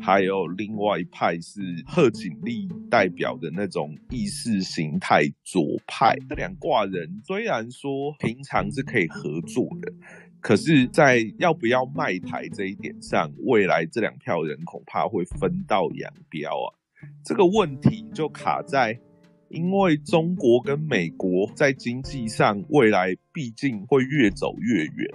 [0.00, 6.16] 还有另外一派是贺锦丽代表的那种意识形态左派。
[6.28, 9.92] 这两挂人虽然说平常是可以合作的。
[10.44, 16.68] 可是，在要不要卖台这一点上，未来这两票人恐怕会分道扬镳啊。
[17.24, 19.00] 这个问题就卡在，
[19.48, 25.14] 因为中国跟美国在经济上未来毕竟会越走越远。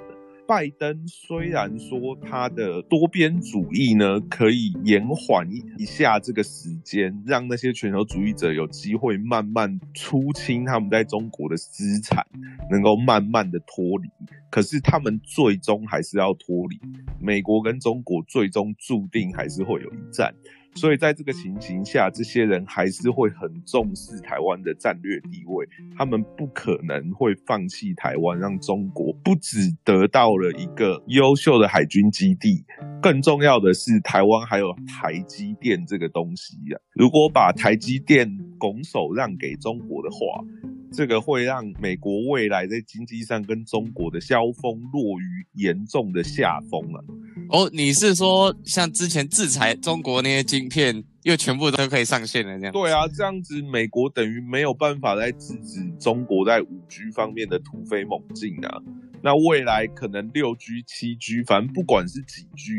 [0.49, 12.25] 拜登虽然说他的多边主义呢，可以延缓一下这个时间，让那些全球主义者有机会慢慢出清他们在中国的资产，
[12.71, 14.09] 能够慢慢的脱离。
[14.49, 16.79] 可是他们最终还是要脱离，
[17.21, 20.33] 美国跟中国最终注定还是会有一战。
[20.75, 32.63] 所以在这个情形下，这些人还是会很重视台湾的战略地位，他们不可能会放弃台湾，让中国不只得到了一个优秀的海军基地，
[33.01, 36.77] 更重要的是台湾还有台积电这个东西呀。
[36.93, 40.43] 如果把台积电拱手让给中国的话，
[40.91, 47.03] 这个会让美国未来在经济上跟中国的交锋落于严重的下风了。
[47.49, 52.73] 哦，你是说像之前制裁中国那些晶片，又全部都可以上线了这样？
[52.73, 58.81] 对啊，这样子美国等于没有办法再制止中国在五 G 方面的突飞猛进啊。
[59.21, 62.75] 那未来可能六 G、七 G，反正不管是几 G，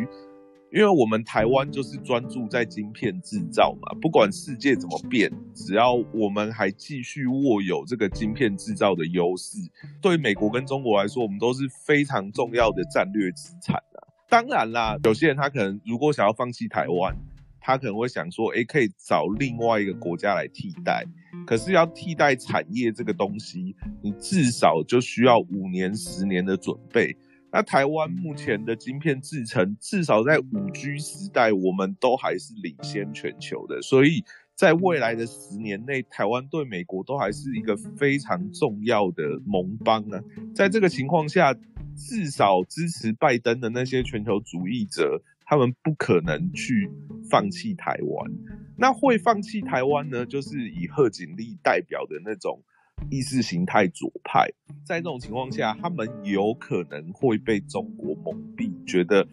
[0.72, 9.59] 因为我们台湾就是专注在晶片制造嘛，不管世界怎么变，只要我们还继续握有这个晶片制造的优势，
[10.00, 13.98] 对美国跟中国来说，我们都是非常重要的战略资产啊。
[14.28, 17.16] 当然啦，有些人他可能如果想要放弃台湾。
[17.62, 21.04] 他可能会想说，诶，可以找另外一个国家来替代，
[21.46, 27.14] 可是要替代产业这个东西，你至少就需要五年、十年的准备。
[27.52, 40.22] 那台湾目前的晶片制程，至少在五 G 时代，我们都还是领先全球的，所以在未来的十年内，台湾对美国都还是一个非常重要的盟邦啊。
[40.54, 41.54] 在这个情况下，
[41.96, 45.22] 至少支持拜登的那些全球主义者。
[45.52, 46.88] 他们不可能去
[47.28, 48.30] 放弃台湾，
[48.76, 50.24] 那会放弃台湾呢？
[50.24, 52.62] 就是以贺锦丽代表的那种
[53.08, 54.48] 意识形态左派，
[54.84, 59.26] 在这种情况下，他们有可能会被中国蒙蔽，觉得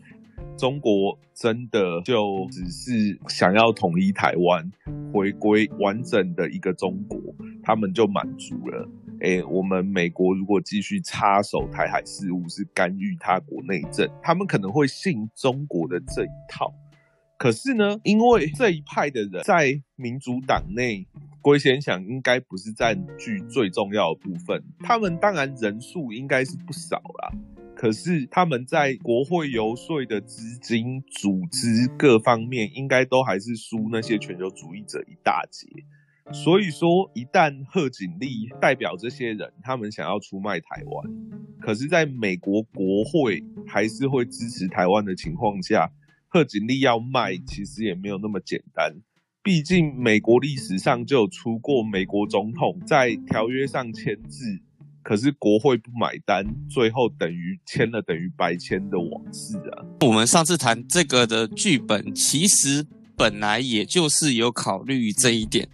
[0.57, 4.71] 中国真的就只是想要统一台湾，
[5.13, 7.19] 回归完整的一个中国，
[7.63, 8.89] 他们就满足了。
[9.19, 16.73] 哎，我们美国如果继续插手台海事务，是干预他国内政，他们可能会信中国的这一套。
[17.37, 21.05] 可是呢，因为这一派的人在民主党内，
[21.41, 24.63] 龟先想应该不是占据最重要的部分。
[24.79, 27.31] 他们当然人数应该是不少啦，
[27.75, 35.67] 可是他们在国会游说的资金、组织各方面，应该都还是输那些全球主义者一大截。
[36.33, 41.09] 所以说，一旦贺锦丽代表这些人，他们想要出卖台湾，
[41.61, 45.89] 可是在美国国会还是会支持台湾的情况下，
[46.37, 48.93] 贺锦丽要卖其实也没有那么简单。
[49.41, 54.59] 毕竟美国历史上就有出过美国总统在条约上签字，
[55.01, 59.83] 可是国会不买单，最后等于签了等于白签的往事啊。
[60.01, 65.67] 我们上次谈这个的剧本，其实本来也就是有考虑这一点。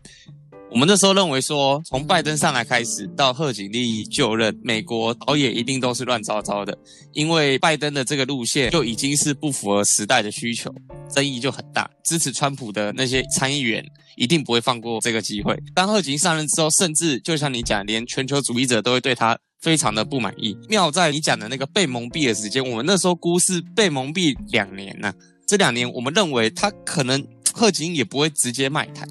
[0.74, 6.76] 我们那时候认为说，从拜登上来开始到贺锦丽就任，美国导演一定都是乱糟糟的，
[7.12, 10.74] 因为拜登的这个路线就已经是不符合时代的需求，
[11.14, 11.88] 争议就很大。
[12.04, 13.86] 支持川普的那些参议员
[14.18, 15.56] 一定不会放过这个机会。
[15.76, 20.58] 当贺锦上任之后，甚至就像你讲，连全球主义者都会对他非常的不满意。
[20.70, 25.14] 妙在你讲的那个被蒙蔽的时间，我们那时候估是被蒙蔽两年呢。
[25.46, 29.06] 这两年，我们认为他可能贺锦也不会直接卖台，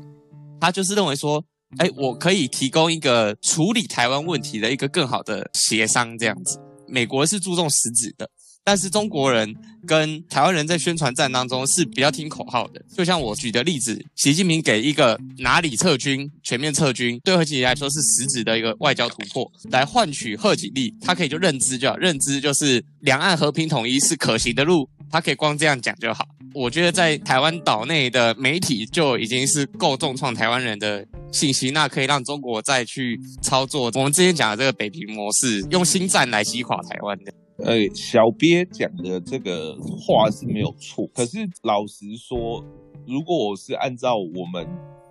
[0.60, 1.44] 他就是认为说。
[1.78, 6.58] 哎，我可以提供一个处理台湾问题的一个更好的协商，这样子。
[6.86, 8.28] 美国是注重实质的，
[8.62, 9.54] 但是中国人
[9.86, 12.84] 跟台湾人在宣传战当中是比较听口号的。
[12.94, 26.28] 就像我举的例子，习近平给一个哪里撤军、全面撤军，对贺锦丽来说是实质的一个外交突破，来换取贺锦丽，他可以就认知就好，认知就是两岸和平统一是可行的路，他可以光这样讲就好。
[26.54, 37.32] 我觉得在台湾岛内的媒体就已经是够重创台湾人的信息，那可以让中国再去操作我们之前讲的这个北平模式，用新战来击垮台湾的。
[37.58, 42.64] 呃，小鳖讲的这个话是没有错，可是老实说，
[43.06, 44.66] 如果我是按照我们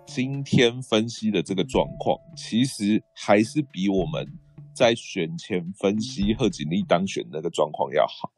[0.06, 4.26] 今天分析的这个状况，其实还是比我们。
[4.74, 8.30] 在选前分析贺锦丽当选那个状况要好，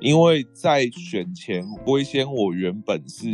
[0.00, 3.26] 因为在选前，龟先我原本是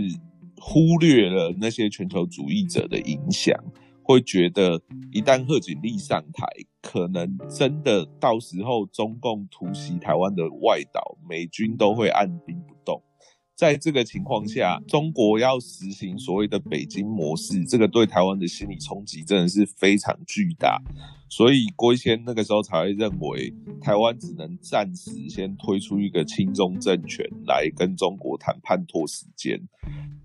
[0.61, 3.59] 忽略了那些全球主义者的影响，
[4.03, 4.81] 会觉得
[5.13, 6.47] 一旦贺锦丽上台，
[6.83, 13.03] 可能真的到时候中共突袭台湾的外岛，美军都会按兵不动。
[13.57, 20.83] 在这个情况下，中国要实行所谓的北京模式，这个对台湾的心理冲击真的是非常巨大。
[21.31, 29.61] 所以郭先那个时候才会认为，台湾只能暂时先推出一个亲中政权来跟中国谈判拖时间。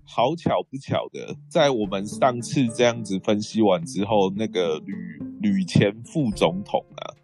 [0.04, 4.94] 好巧不巧的，在我们上次这样子分析完之后，那个吕
[5.40, 7.14] 吕前副总统啊，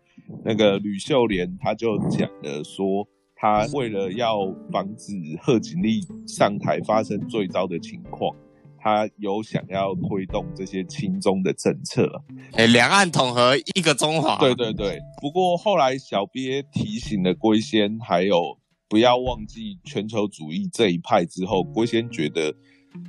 [0.45, 3.09] 那个吕秀莲他就讲了说。
[3.37, 8.35] 他为了要防止贺锦丽上台发生最糟的情况，
[8.79, 12.11] 他有想要推动这些亲中的政策，
[12.53, 14.38] 哎，两岸统合一个中华。
[14.38, 14.99] 对对对。
[15.20, 22.55] 不过后来小鳖提醒了龟仙，还有不要忘记全球主义这一派之后，龟仙觉得。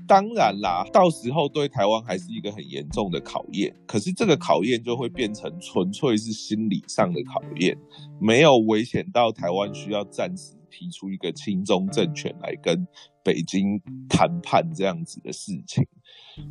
[0.07, 3.73] 当然啦，到时候对台湾还是一个很严重的考验。
[3.85, 7.77] 可是这个考验就会变成纯粹是心理上的考验，
[8.19, 12.87] 没有危险到台湾需要暂时提出一个亲中政权来跟
[13.23, 15.85] 北京谈判这样子的事情。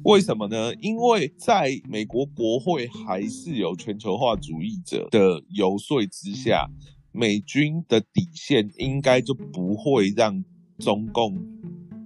[0.04, 0.74] 为什么呢？
[0.76, 6.68] 因为在美国国会还是有全球化主义者的游说之下。
[7.18, 10.44] 美军的底线应该就不会让
[10.78, 11.34] 中共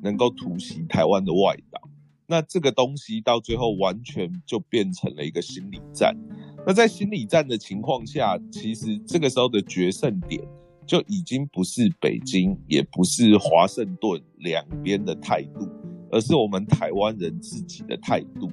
[0.03, 1.81] 能够突袭台湾的外岛。
[2.27, 6.17] 那这个东西到最后完全就变成了一个心理战。
[6.65, 10.41] 那在心理战的情况下，其实这个时候的决胜点
[10.87, 15.69] 就已经不是北京，也不是华盛顿两边的态度，
[16.13, 18.51] 而是我们台湾人自己的态度。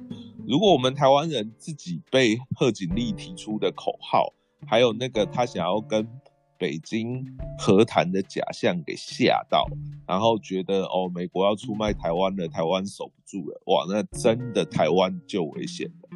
[0.48, 4.34] 如果我们台湾人自己被贺锦丽提出的口号，
[4.66, 6.08] 还有那个他想要跟
[6.58, 7.26] 北京
[7.58, 9.66] 和谈的假象给吓到，
[10.08, 16.10] 然后觉得哦，美国要出卖台湾了，台湾守不住了，哇，那真的台湾就危险了。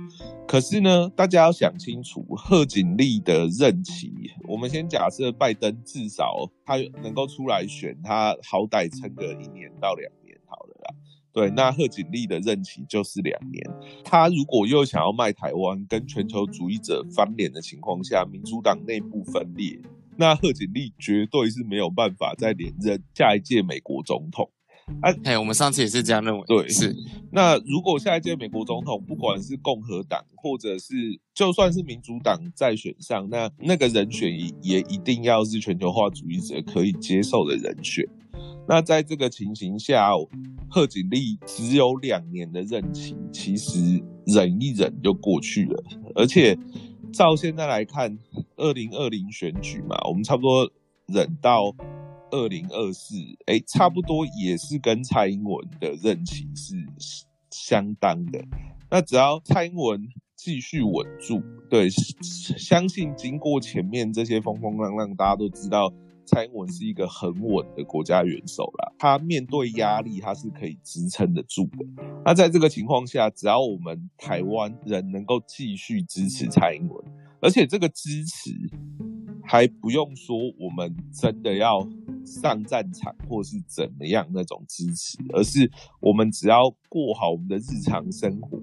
[0.47, 4.11] 可是呢，大家要想清楚，贺锦丽的任期，
[4.47, 10.95] 我们先假设拜登至少他能够出来选，他好歹撑个一年到两年好了啦。
[11.33, 13.63] 对，那贺锦丽的任期就是两年，
[14.03, 19.79] 他如果又想要卖台湾，跟全球主义者翻脸的情况下，民主党内部分裂。
[20.17, 24.49] 那贺锦丽绝对是没有办法再连任下一届美国总统。
[25.01, 26.43] 啊，哎，我们上次也是这样认为。
[26.45, 26.93] 对，是。
[27.31, 34.29] 那如果下一届美国总统，不管是共和党，或者是就算是民主党再选上，那那个人选
[34.61, 38.05] 也一定要是全球化主义者可以接受的人选。
[38.67, 40.11] 那在这个情形下，
[40.69, 45.83] 贺锦丽只有两年的任期，其实忍一忍就过去了，
[46.15, 46.57] 而且。
[47.11, 48.17] 照现在来看，
[48.55, 50.71] 二零二零选举嘛，我们差不多
[51.07, 51.75] 忍到
[52.31, 56.75] 二零二四，哎，差不多也是跟蔡英文的任期是
[57.49, 58.43] 相当的。
[58.89, 65.93] 那只要蔡英文继续稳住，对，相信经过前面这些风风浪浪，大家都知道。
[66.31, 71.85] 蔡英文是一个很稳的国家元首啦，他面对压力，他是可以支撑得住的。
[72.23, 77.05] 那在这个情况下，只要我们台湾人能够继续支持蔡英文，
[77.41, 78.51] 而且这个支持
[79.43, 81.85] 还不用说我们真的要
[82.25, 85.69] 上战场或是怎么样那种支持，而是
[85.99, 88.57] 我们只要过好我们的日常生活，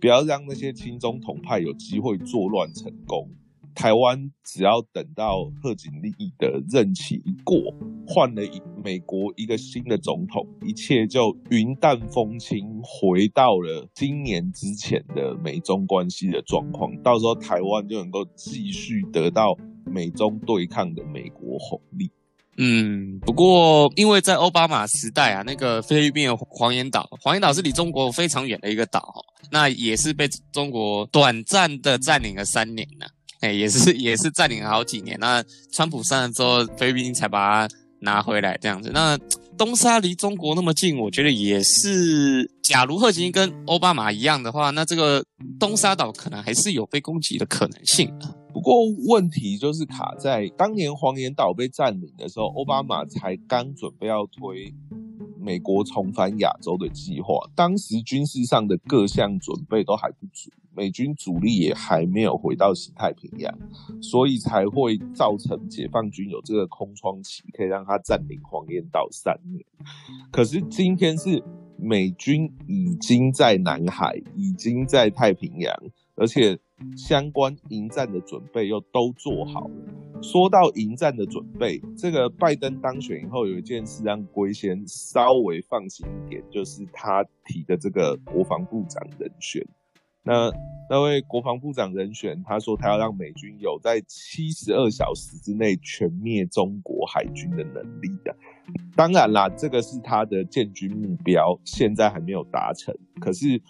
[0.00, 3.28] 不要让那些亲中统派有机会作乱成功。
[3.74, 7.72] 台湾只要等到贺锦丽的任期一过，
[8.06, 16.90] 换了一美国一个新的总统，一切就云淡风轻，回到了今年之前的美中关系的状况。
[17.02, 22.10] 到时候台湾就能够继续得到美中对抗的美国红利。
[22.60, 33.06] 嗯，不过因为在奥巴马时代啊，那个菲律宾的黄岩岛，黄岩岛是离中国非常远的一个岛，那也是被中国短暂的占领了三年呢。
[33.40, 38.90] 哎，也是 也是占领了好几年，那川普上了之后，菲律宾才把它拿回来这样子。
[38.92, 39.18] 那
[39.56, 42.50] 东沙离中国那么近，我觉得也是。
[42.62, 45.24] 假如贺锦跟奥巴马一样的话，那这个
[45.58, 48.12] 东沙岛可能还是有被攻击的可能性。
[48.52, 48.74] 不过
[49.06, 54.74] 问题就是卡在当年黄岩岛被占领的时候，奥巴马才刚准备要推。
[55.40, 63.52] 美国重返亚洲的计划，当时军事上的各项准备都还不足，美军主力也还没有回到西太平洋，
[64.00, 69.64] 所以才会造成解放军有这个空窗期，可以让他占领黄岩岛三年。
[70.30, 71.42] 可是今天是
[71.76, 75.74] 美军已经在南海，已经在太平洋，
[76.14, 76.56] 而且。
[76.96, 79.74] 相关迎战的准备又都做好了。
[80.22, 89.60] 说到迎战的准备，这个拜登当选以后，有一件事让龟仙稍微放心一点，就是他提的这个国防部长人选。
[90.22, 90.50] 那
[90.90, 98.34] 那位国防部长人选，他说他要让美军有在七十二小时之内全灭中国海军的能力的。
[98.94, 102.94] 当然啦，这个是他的建军目标，现在还没有达成。
[103.20, 103.60] 可是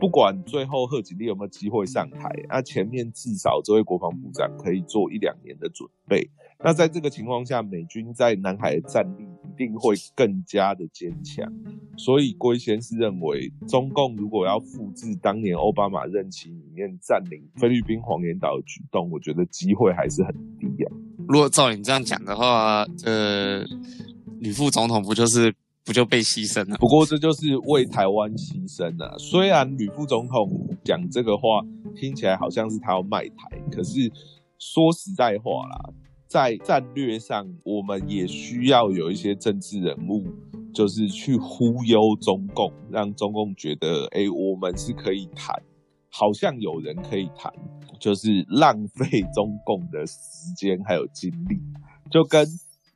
[0.00, 6.30] 不管最后贺锦丽有没有机会上台，那前面至少这位国防部长可以做一两年的准备。
[6.64, 11.46] 那在这个情况下，美军在南海的战力一定会更加的坚强。
[11.96, 20.90] 所以龟先是认为，中共如果要复制当年奥巴马任期里面占领菲律宾黄岩岛的举动，我觉得机会还是很低啊。
[21.28, 23.64] 如果照你这样讲的话，呃，
[24.40, 25.54] 吕副总统不就是
[25.84, 26.76] 不就被牺牲了？
[26.78, 29.16] 不过这就是为台湾牺牲了。
[29.16, 34.10] 虽然吕副总统讲这个话听起来好像是他要卖台，可是
[34.58, 35.94] 说实在话啦。
[36.28, 40.26] 在战略上，我们也需要有一些政治人物，
[40.74, 45.60] 就是去忽悠中共，让中共觉得，哎，我们是可以谈，
[46.10, 47.50] 好像有人可以谈，
[47.98, 51.58] 就是浪费中共的时间还有精力，
[52.10, 52.46] 就跟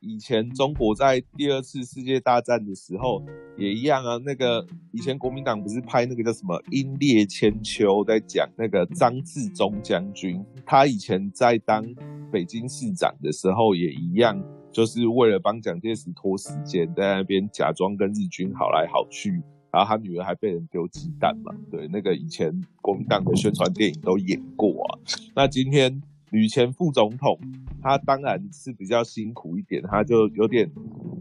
[0.03, 3.23] 以前中国在第二次世界大战的时候
[3.57, 4.17] 也一样啊。
[4.25, 11.81] 那个以前国民党不是拍那个叫什么《英烈千秋》，在讲那个张自忠将军，他以前在当
[12.29, 14.37] 北京市长的时候也一样，
[14.73, 19.41] 就是为了帮蒋介石拖时间，在那边假装跟日军好来好去，
[19.71, 21.55] 然后他女儿还被人丢鸡蛋嘛。
[21.71, 24.99] 对，那个以前国民党的宣传电影都演过啊。
[25.33, 26.01] 那今天。
[26.33, 27.39] 吕前副总统，
[27.79, 30.67] 他当然是比较辛苦一点，他就有点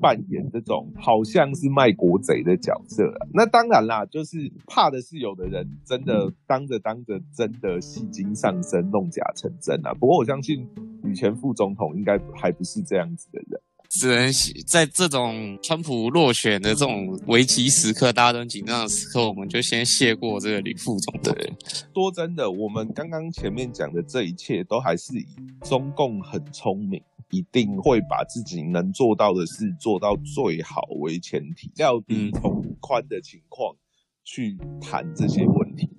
[0.00, 3.04] 扮演这种好像是卖国贼的角色。
[3.34, 9.92] 那当然啦，就是怕的是有的人真的当着当着，真的戏精上身，弄假成真啊。
[9.92, 10.66] 不过我相信
[11.02, 13.60] 吕前副总统应该还不是这样子的人。
[13.92, 14.32] 只能
[14.66, 21.14] 在这种川普落选的这种危机时刻，大家都很紧张的时刻，我们就先谢过这个吕副总。
[21.22, 21.52] 对，
[21.92, 25.26] 说真的，我们刚刚前面讲的这一切，都还是以
[25.62, 33.76] 中共很聪明，一定会把自己能做到的事做到最好为前提，要低从宽的情况
[34.24, 35.90] 去谈这些问题。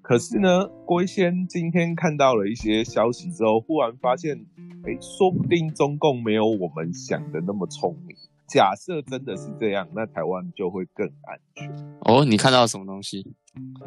[0.00, 4.46] 可是呢，龟仙今天看到了一些消息之后，忽然发现。
[4.86, 8.14] 哎，说不定中共没有我们想的那么聪明。
[8.46, 11.74] 假设真的是这样，那台湾就会更安全。
[12.00, 13.26] 哦，你看到什么东西？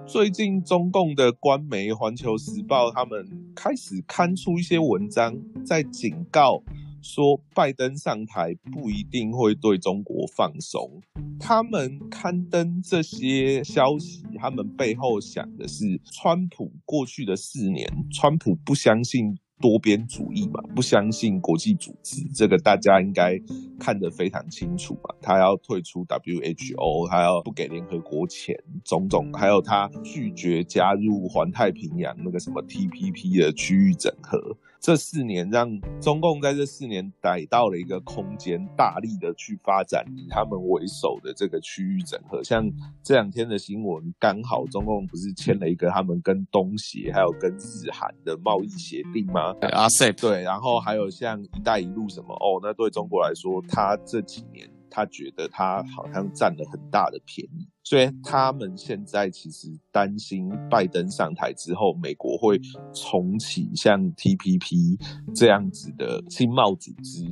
[0.07, 6.63] 最近中共的官媒《环球时报》他们开始刊出一些文章，在警告
[7.03, 10.99] 说，拜登上台不一定会对中国放松。
[11.39, 19.37] 他们刊登这些消息，他们背后想的是，川普过去的四年，川普不相信。
[19.59, 23.39] 多边主义嘛，不相信国际组织，这个大家应该
[23.79, 25.15] 看得非常清楚嘛。
[25.21, 34.55] 他要退出 WHO，还要不给联合国钱，种种，还有他拒绝加入环太平洋那个什么 TPP 的区域整合。
[34.79, 35.69] 这四年让
[35.99, 42.43] 中共在这四年逮到了一个空间，大力的去发展以他们为首的这个区域整合。
[42.43, 42.71] 像
[43.03, 49.53] 这两天的新闻，刚好中共不是签了一个他们跟东协还有跟日韩的贸易协定吗？
[49.71, 49.87] 啊
[50.19, 54.69] 对，然后还有像一带一路什么哦，那对中国来说，他这几年。
[54.89, 62.59] 他觉得他好像占了很大的便宜，所以他们现在其实担心拜登上台之后，美国会
[62.93, 64.99] 重启像 TPP
[65.33, 67.23] 这样子的经贸组织，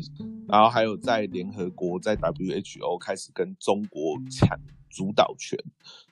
[0.48, 4.58] 然后还有在联合国、在 WHO 开始跟中国抢。
[4.96, 5.60] 主导权，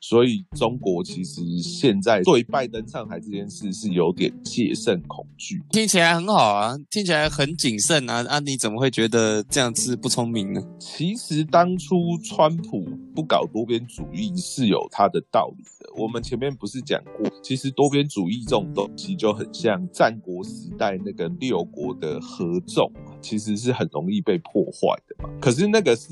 [0.02, 5.64] 所以中国其实现在对拜登上台这件事是有点戒慎恐惧。
[5.72, 10.62] 听起来很好啊，听起来很谨慎啊，啊，你怎么会觉得这样子不聪明呢？
[10.78, 15.90] 其实当初川普不搞多边主义是有他的道理的。
[15.96, 25.30] 我们前面不是讲过，其实多边主义这种东西就很像战国时代那个六国的合纵，其实是很容易被破坏的嘛。
[25.40, 26.10] 可是那个是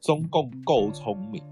[0.00, 1.42] 中共够聪明。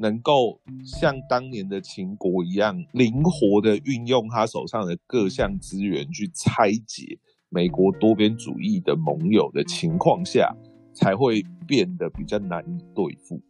[0.00, 7.18] 能够像当年的秦国一样灵活的运用他手上的各项资源去拆解
[7.48, 10.54] 美国多边主义的盟友的情况下，
[10.94, 13.40] 才会变得比较难以对付。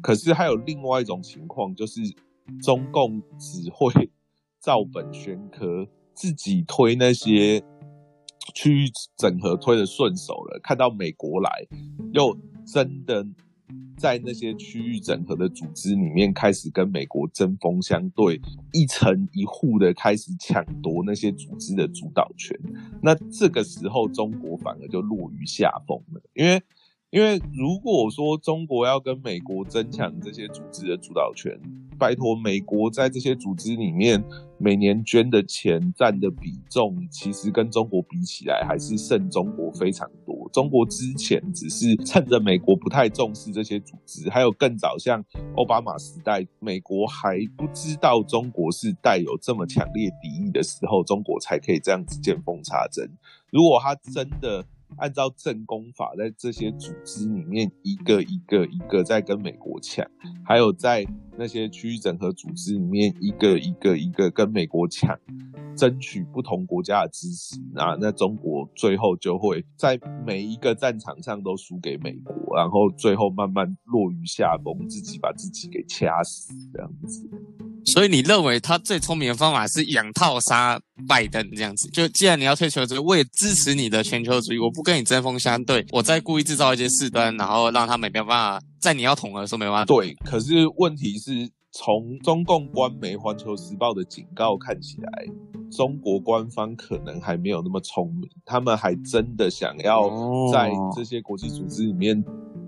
[0.00, 2.00] 可是还有另外一种情况，就是
[2.62, 4.10] 中共只会
[4.60, 7.62] 照本宣科，自己推那些
[8.54, 11.50] 区域整合推的顺手了，看到美国来，
[12.12, 12.34] 又
[12.66, 13.26] 真的。
[13.96, 18.40] 在那些区域整合的组织里面，开始跟美国针锋相对，
[18.72, 22.58] 一层一户的开始抢夺那些组织的主导权。
[23.02, 26.62] 那这个时候，中国反而就落于下风了，因为。
[27.10, 31.58] 因为如果说中国要跟美国争抢这些组织的主导权，
[31.98, 34.22] 拜托美国在这些组织里面
[34.60, 40.50] 每年捐的钱占的比重，其实跟中国比起来还是胜中国非常多。
[40.52, 45.24] 中国之前只是趁着美国不太重视这些组织，还有更早像
[45.56, 53.08] 奥巴马时代，美国还不知道中国是带有这么强烈敌意的时候，中国才可以这样子见缝插针。
[53.50, 54.64] 如果他真的，
[54.96, 60.04] 按照正攻法，在这些组织里面一个一个一个在跟美国抢，
[60.44, 65.16] 还有在那些区域整合组织里面一个一个一个跟美国抢，
[65.76, 77.28] 争取不同国家的支持啊，那中国最后就会在每一个战场上都输给美国，然后最后慢慢落于下风，自己把自己给掐死这样子。
[77.88, 80.78] 所以你认为他最聪明的方法是养套杀
[81.08, 81.88] 拜登这样子？
[81.88, 89.84] 就既然你要退球，我也支持你的全球主义，我不跟你针锋相对，我再故意制造一些事端，然后让他没办法在你要统合的时候没办法。
[89.86, 95.24] 对，可是问题是从中共官媒《环球时报》的警告看起来，
[95.74, 100.10] 中国官方可能还没有那么聪明，他们还真的想要
[100.52, 102.22] 在这些国际组织里面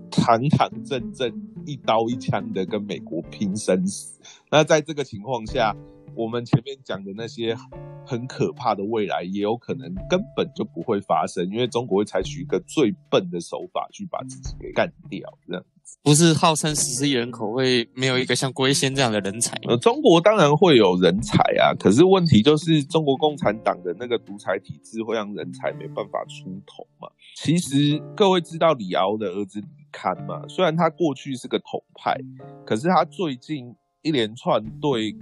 [0.09, 1.31] 堂堂正正、
[1.67, 4.19] 一刀一枪的跟美国拼生死。
[4.51, 5.73] 那在这个情况下，
[6.13, 7.55] 我们前面讲的那些
[8.05, 15.63] 很可怕的未来，也有可能根本就不会发生，因为中国会采取一个最笨的手法去把自己给干掉，这样。
[16.03, 19.55] 不是号称十四亿人口会没有一个像龟仙这样的人才？
[19.67, 27.07] 呃，中国当然会有人才啊，可是问题就是中国共产党的那个独裁体制会让人才没办法出头嘛。
[27.35, 30.45] 其实各位知道李敖的儿子李堪嘛？
[30.47, 32.17] 虽然他过去是个统派，
[32.65, 35.15] 可是他最近一连串对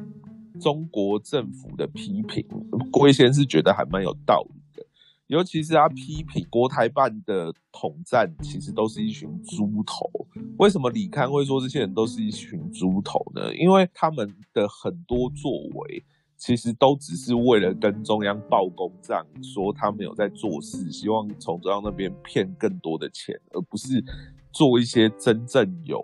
[0.60, 2.46] 中国政府的批评，
[2.92, 4.86] 郭一先是觉得还蛮有道理的。
[5.28, 10.10] 尤其是他批评国台办的统战，其实都是一群猪头。
[10.58, 13.56] 为什么李刊会说这些人都是一群猪头呢？
[13.56, 16.04] 因为他们的很多作为，
[16.40, 24.04] 其实都只是为了跟中央报公账，说他们有在做事，希望从中央那边骗更多的钱，而不是
[24.52, 26.02] 做一些真正有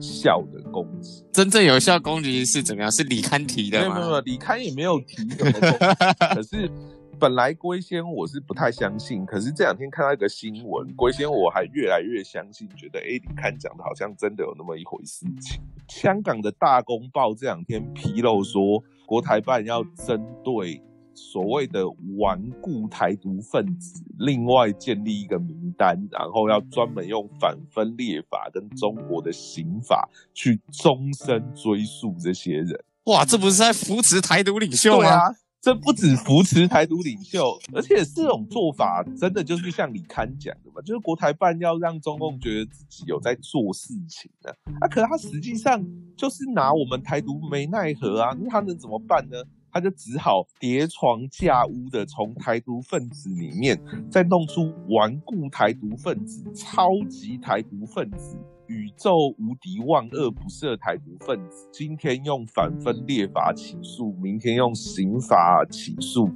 [0.00, 1.24] 效的攻击。
[1.32, 2.90] 真正有效攻击是怎么样？
[2.90, 3.94] 是李刊提的吗？
[3.94, 5.52] 没有没有，李刊也没有提什么
[6.34, 6.70] 可是。
[7.18, 15.62] 本来龟仙我是不太相信，可是这两天看到一个新闻，龟仙我还越来越相信，觉得哎，李刊讲的好像真的有那么一回事情。
[15.88, 20.82] 香港的大公报这两天披露说，国台办要针对。
[21.18, 21.82] 所谓的
[22.18, 32.84] 顽固台独分子，另外建立一个名单，然后要专门用反分裂法跟中国的刑法去终身追溯这些人。
[33.04, 35.34] 哇，这不是在扶持台独领袖吗？
[35.66, 44.52] 这不止扶持台独领袖，而且这种做法真的就是像李刊讲的嘛，就是国台办要让中共觉得自己有在做事情呢。
[44.80, 45.84] 啊，可是他实际上
[46.16, 49.42] 就是拿我们台独没奈何啊，那他能怎么办呢？
[49.72, 53.76] 他就只好叠床架屋的从台独分子里面
[54.08, 58.38] 再弄出顽固台独分子、超级台独分子。
[58.68, 66.28] 宇宙无敌万恶不赦台独分子，今天用反分裂法起诉，明天用刑法起诉，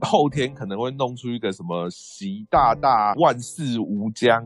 [0.00, 4.44] 后天可能会弄出一个什么习大大万事无疆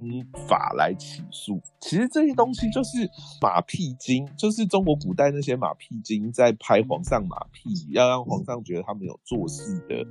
[0.49, 1.61] 法来起诉。
[1.81, 3.09] 其实这些东西就是
[3.41, 10.07] 马屁精，就是中国古代那些马屁精在拍皇上马屁，要让皇上觉得他们有做事的。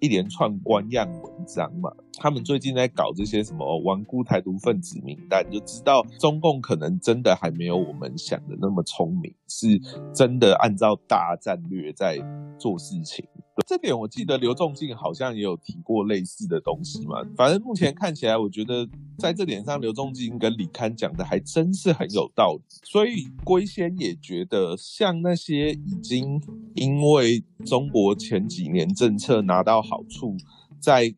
[0.00, 9.80] 一连串官样文章嘛，他们最近在搞这些什么顽固台独分子名单，就知道中共可能真的还没有我们想的那么聪明，是
[10.14, 12.18] 真的按照大战略在
[12.58, 13.26] 做事情。
[13.66, 17.22] 这点我记得刘仲敬好像也有提过类似的东西嘛。
[17.36, 18.88] 反正目前看起来，我觉得
[19.18, 22.62] 在这点上，刘仲敬跟李刊讲的还真是很有道理。
[22.84, 26.40] 所以龟仙也觉得，像那些已经
[26.74, 30.36] 因为中国前几年政策拿到好处，
[30.78, 31.14] 在。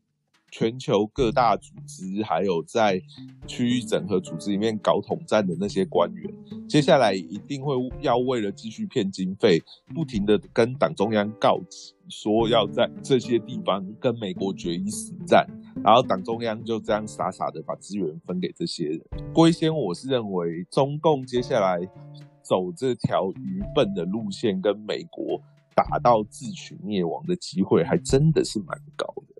[0.56, 3.02] 全球各大组织，还有在
[3.44, 6.32] 区域整合组织里面搞统战的那些官员，
[6.68, 9.60] 接下来一定会要为了继续骗经费，
[9.92, 15.44] 不停的跟党中央告急，说要在这些地方跟美国决一死战，
[15.82, 19.00] 然后党中央就这样傻傻的把资源分给这些人。
[19.32, 21.84] 龟仙，我是认为中共接下来
[22.42, 25.42] 走这条愚笨的路线，跟美国
[25.74, 29.33] 打到自取灭亡的机会，还真的是蛮高的。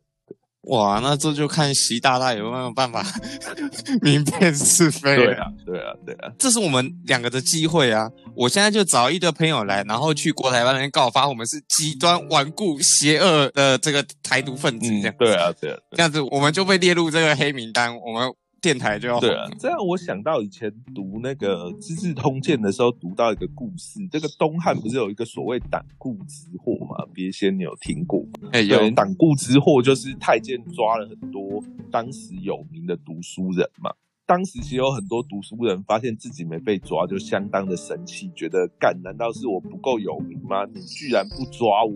[0.67, 3.05] 哇，那这就看习大大有没有办法
[4.01, 5.17] 明辨是非。
[5.17, 8.11] 对啊，对啊，对啊，这是我们两个的机会啊！
[8.35, 15.15] 我现在就找一堆朋友来，然后去国台办那边告发我们是极端顽固邪恶的这个台独分子，这样。
[15.19, 18.33] 对啊，对啊，这样子我们就被列入这个黑名单，我们。
[18.65, 24.01] 电台就要对啊，这让我想到以前读那个《资治通鉴》的时候，读到一个故事。
[24.11, 27.05] 这个东汉不是有一个所谓党锢之祸吗？
[27.13, 28.25] 别先，你有听过？
[28.53, 31.63] 哎，有党锢之祸，就是太监抓了很多
[31.93, 33.93] 当时有名的读书人嘛。
[34.25, 40.65] 当时其实有很多读书人发现自己没被抓，就相当的生气，觉得干，难道是我不够有名吗？
[40.65, 41.95] 你居然不抓我！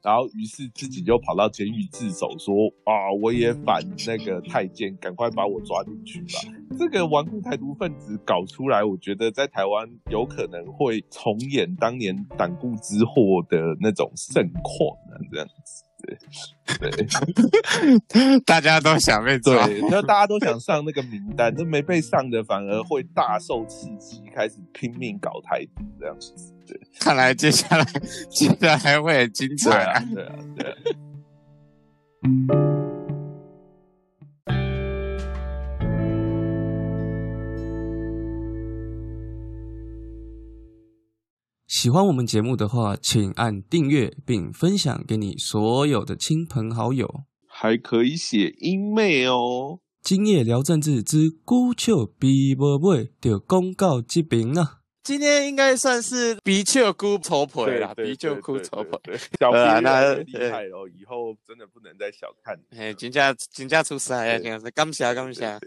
[0.00, 2.54] 然后，于是自己就跑到监狱自首，说
[2.86, 6.38] ：“啊，我也反那个太监，赶快把我抓进去吧！”
[6.78, 15.84] 这个顽固台独分子搞出来，我觉得在台湾有可能会重演当年党锢之祸的那种盛况啊，这样子。
[16.00, 16.16] 对
[16.90, 26.54] 对， 大家都想被抓，那大家都想上那个名单，那没被上的反而会大受刺激，开始拼命搞台独这样子。
[27.00, 27.84] 看来接下来
[28.30, 30.04] 接下来会很精彩啊！
[30.14, 30.76] 对啊，对啊。
[41.66, 47.22] 喜欢我们节目的话，请按订阅并分享给你所有的亲朋好友。
[47.46, 49.78] 还可以写英妹哦。
[50.02, 54.77] 今夜聊政治之孤笑比无尾，就公告这边了。
[55.08, 59.00] 今天应该算是鼻丘姑丑婆啦，鼻丘姑丑婆。
[59.40, 62.54] 小皮那厉害哦，以后真的不能再小看。
[62.76, 64.38] 哎，金价金价出师啊！
[64.38, 65.58] 真是感谢感谢。